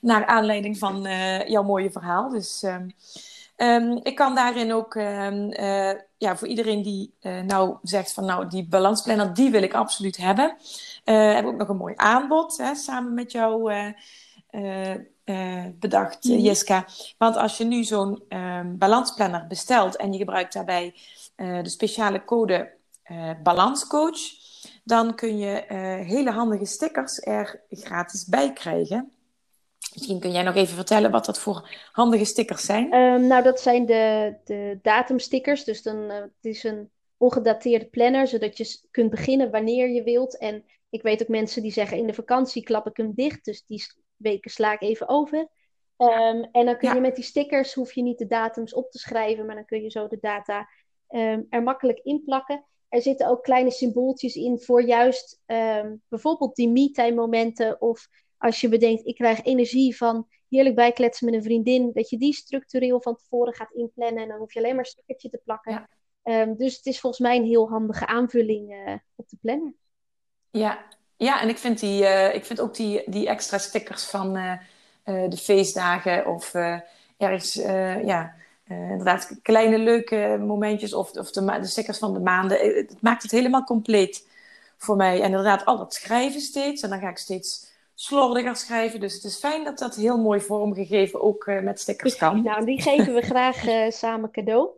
[0.00, 2.28] naar aanleiding van uh, jouw mooie verhaal.
[2.28, 2.62] Dus
[3.56, 5.52] um, ik kan daarin ook, um,
[6.16, 10.56] ja, voor iedereen die nou zegt van, nou, die balansplanner, die wil ik absoluut hebben.
[11.04, 13.72] heb ook nog een mooi aanbod, hè, samen met jou
[15.78, 16.84] bedacht, mm Jiska.
[17.18, 18.22] Want als je nu zo'n
[18.78, 20.94] balansplanner bestelt en je gebruikt daarbij
[21.62, 22.72] de speciale code
[23.10, 24.18] uh, balanscoach,
[24.84, 29.12] dan kun je uh, hele handige stickers er gratis bij krijgen.
[29.92, 32.94] Misschien kun jij nog even vertellen wat dat voor handige stickers zijn.
[32.94, 35.64] Um, nou, dat zijn de, de datumstickers.
[35.64, 40.38] Dus dan, het is een ongedateerde planner, zodat je kunt beginnen wanneer je wilt.
[40.38, 43.64] En ik weet ook mensen die zeggen in de vakantie klap ik hem dicht, dus
[43.66, 43.84] die
[44.16, 45.48] weken sla ik even over.
[45.96, 48.98] Um, en dan kun je met die stickers, hoef je niet de datums op te
[48.98, 50.68] schrijven, maar dan kun je zo de data
[51.10, 52.64] um, er makkelijk in plakken.
[52.88, 57.80] Er zitten ook kleine symbooltjes in voor juist um, bijvoorbeeld die me-time momenten.
[57.80, 58.08] Of
[58.38, 61.90] als je bedenkt, ik krijg energie van heerlijk bijkletsen met een vriendin.
[61.92, 64.22] Dat je die structureel van tevoren gaat inplannen.
[64.22, 65.88] En dan hoef je alleen maar een stickertje te plakken.
[66.24, 69.74] Um, dus het is volgens mij een heel handige aanvulling uh, op de planner.
[70.50, 70.86] Ja,
[71.16, 74.58] ja en ik vind, die, uh, ik vind ook die, die extra stickers van uh,
[75.04, 76.54] de feestdagen of
[77.16, 77.54] ergens,
[78.04, 78.34] ja
[78.70, 82.60] uh, inderdaad, kleine leuke momentjes of, of de, de stickers van de maanden.
[82.60, 84.28] Eh, het maakt het helemaal compleet
[84.76, 85.18] voor mij.
[85.18, 86.82] En inderdaad, al dat schrijven steeds.
[86.82, 89.00] En dan ga ik steeds slordiger schrijven.
[89.00, 92.42] Dus het is fijn dat dat heel mooi vormgegeven ook uh, met stickers kan.
[92.42, 94.68] Nou, die geven we graag uh, samen cadeau.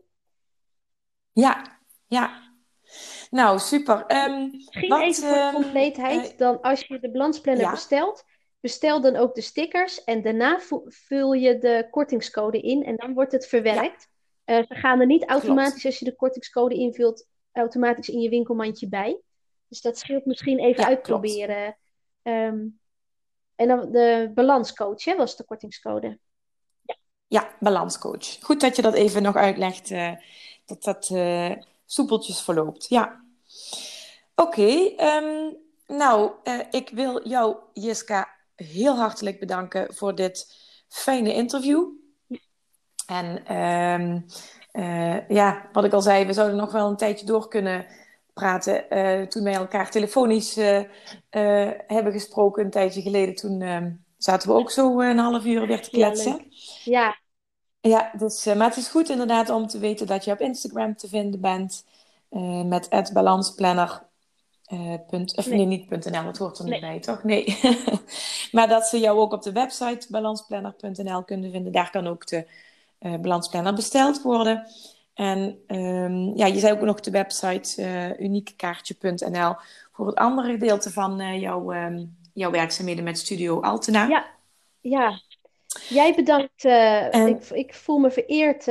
[1.32, 2.40] Ja, ja.
[3.30, 4.04] Nou, super.
[4.28, 6.38] Um, Misschien wat, even voor ehm, compleetheid.
[6.38, 8.24] dan als je de balansplanner bestelt,
[8.62, 13.32] Bestel dan ook de stickers en daarna vul je de kortingscode in en dan wordt
[13.32, 14.08] het verwerkt.
[14.44, 14.58] Ja.
[14.58, 18.88] Uh, ze gaan er niet automatisch, als je de kortingscode invult, automatisch in je winkelmandje
[18.88, 19.20] bij.
[19.68, 21.76] Dus dat scheelt misschien even uitproberen.
[22.22, 22.80] Um,
[23.54, 26.18] en dan de balanscoach, hè, was de kortingscode.
[26.82, 26.96] Ja.
[27.26, 28.38] ja, balanscoach.
[28.40, 30.12] Goed dat je dat even nog uitlegt, uh,
[30.64, 31.52] dat dat uh,
[31.86, 32.88] soepeltjes verloopt.
[32.88, 33.24] Ja.
[34.34, 35.54] Oké, okay, um, ehm,
[35.86, 36.32] nou,
[36.70, 40.56] ik wil jou, Jiska, heel hartelijk bedanken voor dit
[40.88, 41.88] fijne interview.
[43.06, 44.26] En um,
[44.72, 47.86] uh, ja, wat ik al zei, we zouden nog wel een tijdje door kunnen
[48.32, 48.84] praten.
[48.90, 50.80] Uh, toen wij elkaar telefonisch uh,
[51.86, 55.82] hebben gesproken, een tijdje geleden, toen ehm, zaten we ook zo een half uur weer
[55.82, 56.46] te kletsen.
[56.84, 57.20] Ja.
[57.80, 61.08] Ja, dus, maar het is goed inderdaad om te weten dat je op Instagram te
[61.08, 61.84] vinden bent
[62.66, 64.02] met balansplanner
[64.72, 65.64] uh, punt, of nee.
[65.64, 67.22] niet .nl, dat hoort er niet bij, toch?
[67.22, 67.58] Nee.
[68.52, 71.72] maar dat ze jou ook op de website balansplanner.nl kunnen vinden.
[71.72, 72.46] Daar kan ook de
[73.00, 74.66] uh, balansplanner besteld worden.
[75.14, 79.54] En um, ja, je zei ook nog de website uh, uniekekaartje.nl
[79.92, 84.06] voor het andere gedeelte van jouw, um, jouw werkzaamheden met Studio Altena.
[84.08, 84.26] Ja,
[84.80, 85.20] ja.
[85.88, 86.64] Jij bedankt.
[86.64, 87.26] En...
[87.28, 88.66] ik, ik, voel me vereerd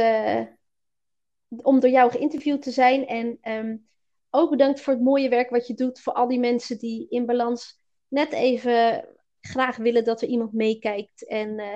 [1.62, 3.08] om door jou geïnterviewd te zijn.
[3.08, 3.90] En um,
[4.32, 7.26] ook bedankt voor het mooie werk wat je doet voor al die mensen die in
[7.26, 9.06] balans net even
[9.42, 11.28] graag willen dat er iemand meekijkt.
[11.28, 11.76] En uh,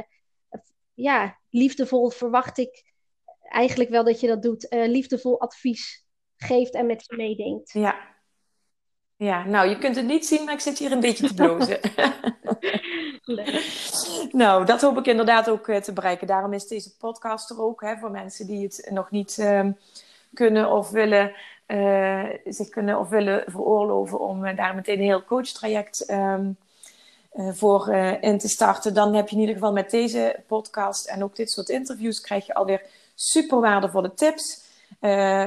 [0.93, 2.83] ja, liefdevol verwacht ik
[3.41, 4.73] eigenlijk wel dat je dat doet.
[4.73, 7.71] Uh, liefdevol advies geeft en met je meedenkt.
[7.71, 8.13] Ja.
[9.17, 11.79] Ja, nou, je kunt het niet zien, maar ik zit hier een beetje te blozen.
[14.41, 16.27] nou, dat hoop ik inderdaad ook uh, te bereiken.
[16.27, 19.69] Daarom is deze podcast er ook, hè, voor mensen die het nog niet uh,
[20.33, 21.35] kunnen of willen
[21.67, 26.57] uh, zich kunnen of willen veroorloven om uh, daar meteen een heel coachtraject um,
[27.33, 31.35] voor in te starten, dan heb je in ieder geval met deze podcast en ook
[31.35, 32.81] dit soort interviews krijg je alweer
[33.15, 34.63] super waardevolle tips.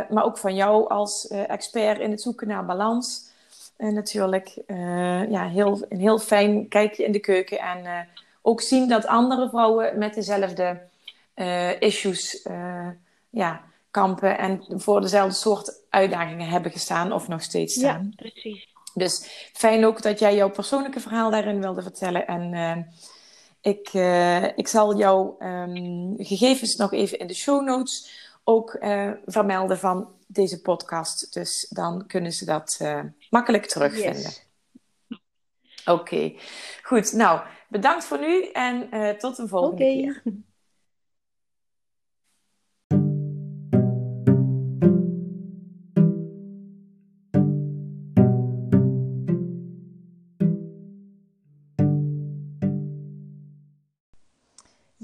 [0.08, 3.30] maar ook van jou als expert in het zoeken naar balans.
[3.76, 4.58] natuurlijk.
[5.28, 7.58] ja, heel, een heel fijn kijkje in de keuken.
[7.58, 8.08] En
[8.42, 10.80] ook zien dat andere vrouwen met dezelfde
[11.78, 12.46] issues
[13.30, 18.12] ja, kampen en voor dezelfde soort uitdagingen hebben gestaan of nog steeds staan.
[18.16, 18.76] Ja, precies.
[18.94, 22.26] Dus fijn ook dat jij jouw persoonlijke verhaal daarin wilde vertellen.
[22.26, 22.76] En uh,
[23.60, 29.10] ik, uh, ik zal jouw um, gegevens nog even in de show notes ook uh,
[29.26, 31.32] vermelden van deze podcast.
[31.34, 32.80] Dus dan kunnen ze dat
[33.30, 34.20] makkelijk terugvinden.
[34.22, 34.46] Yes.
[35.84, 36.38] Oké, okay.
[36.82, 37.12] goed.
[37.12, 39.96] Nou, bedankt voor nu en tot een volgende okay.
[39.96, 40.22] keer.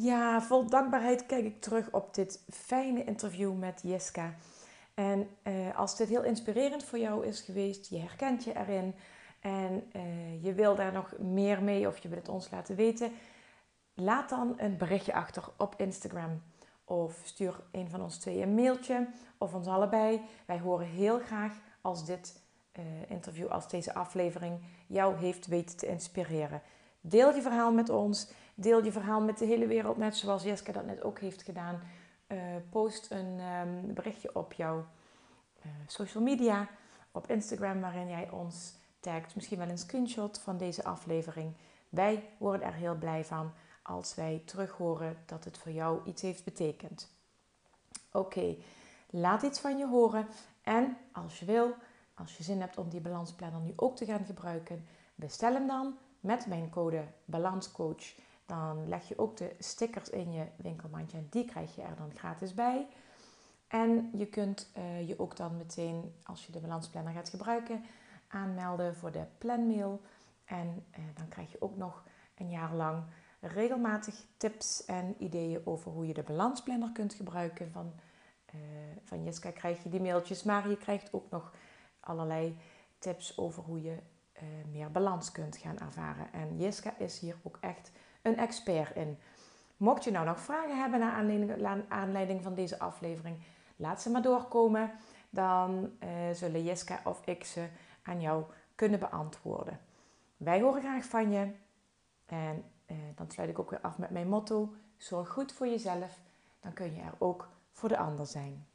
[0.05, 4.35] Ja, vol dankbaarheid kijk ik terug op dit fijne interview met Jeska.
[4.95, 8.95] En uh, als dit heel inspirerend voor jou is geweest, je herkent je erin
[9.41, 13.13] en uh, je wil daar nog meer mee of je wil het ons laten weten,
[13.95, 16.43] laat dan een berichtje achter op Instagram.
[16.85, 20.21] Of stuur een van ons twee een mailtje of ons allebei.
[20.47, 22.41] Wij horen heel graag als dit
[22.79, 26.63] uh, interview, als deze aflevering jou heeft weten te inspireren.
[27.07, 28.29] Deel je verhaal met ons.
[28.55, 31.81] Deel je verhaal met de hele wereld, net zoals Jeske dat net ook heeft gedaan.
[32.29, 32.39] Uh,
[32.71, 36.69] post een um, berichtje op jouw uh, social media,
[37.13, 39.35] op Instagram, waarin jij ons tagt.
[39.35, 41.53] Misschien wel een screenshot van deze aflevering.
[41.89, 43.53] Wij worden er heel blij van
[43.83, 47.11] als wij terug horen dat het voor jou iets heeft betekend.
[48.13, 48.57] Oké,
[49.11, 50.27] laat iets van je horen.
[50.63, 51.75] En als je wil,
[52.15, 55.95] als je zin hebt om die balansplanner nu ook te gaan gebruiken, bestel hem dan
[56.25, 58.15] met mijn code BALANSCOACH.
[58.47, 62.11] Dan leg je ook de stickers in je winkelmandje en die krijg je er dan
[62.15, 62.87] gratis bij.
[63.69, 67.85] En je kunt uh, je ook dan meteen, als je de balansplanner gaat gebruiken,
[68.29, 70.01] aanmelden voor de planmail.
[70.45, 72.05] En uh, dan krijg je ook nog
[72.35, 73.03] een jaar lang
[73.41, 77.71] regelmatig tips en ideeën over hoe je de balansplanner kunt gebruiken.
[77.73, 77.93] Van,
[78.55, 78.61] uh,
[79.05, 81.53] van Jeska krijg je die mailtjes, maar je krijgt ook nog
[82.01, 82.57] allerlei
[82.99, 83.99] tips over hoe je
[84.71, 86.33] meer balans kunt gaan ervaren.
[86.33, 87.91] En Jeska is hier ook echt
[88.23, 89.19] een expert in.
[89.77, 93.37] Mocht je nou nog vragen hebben naar aanleiding, aanleiding van deze aflevering,
[93.77, 94.93] laat ze maar doorkomen.
[95.31, 97.69] Dan uh, zullen Jeska of ik ze
[98.03, 99.81] aan jou kunnen beantwoorden.
[100.37, 101.53] Wij horen graag van je.
[102.27, 106.19] En uh, dan sluit ik ook weer af met mijn motto: zorg goed voor jezelf,
[106.61, 108.67] dan kun je er ook voor de ander zijn.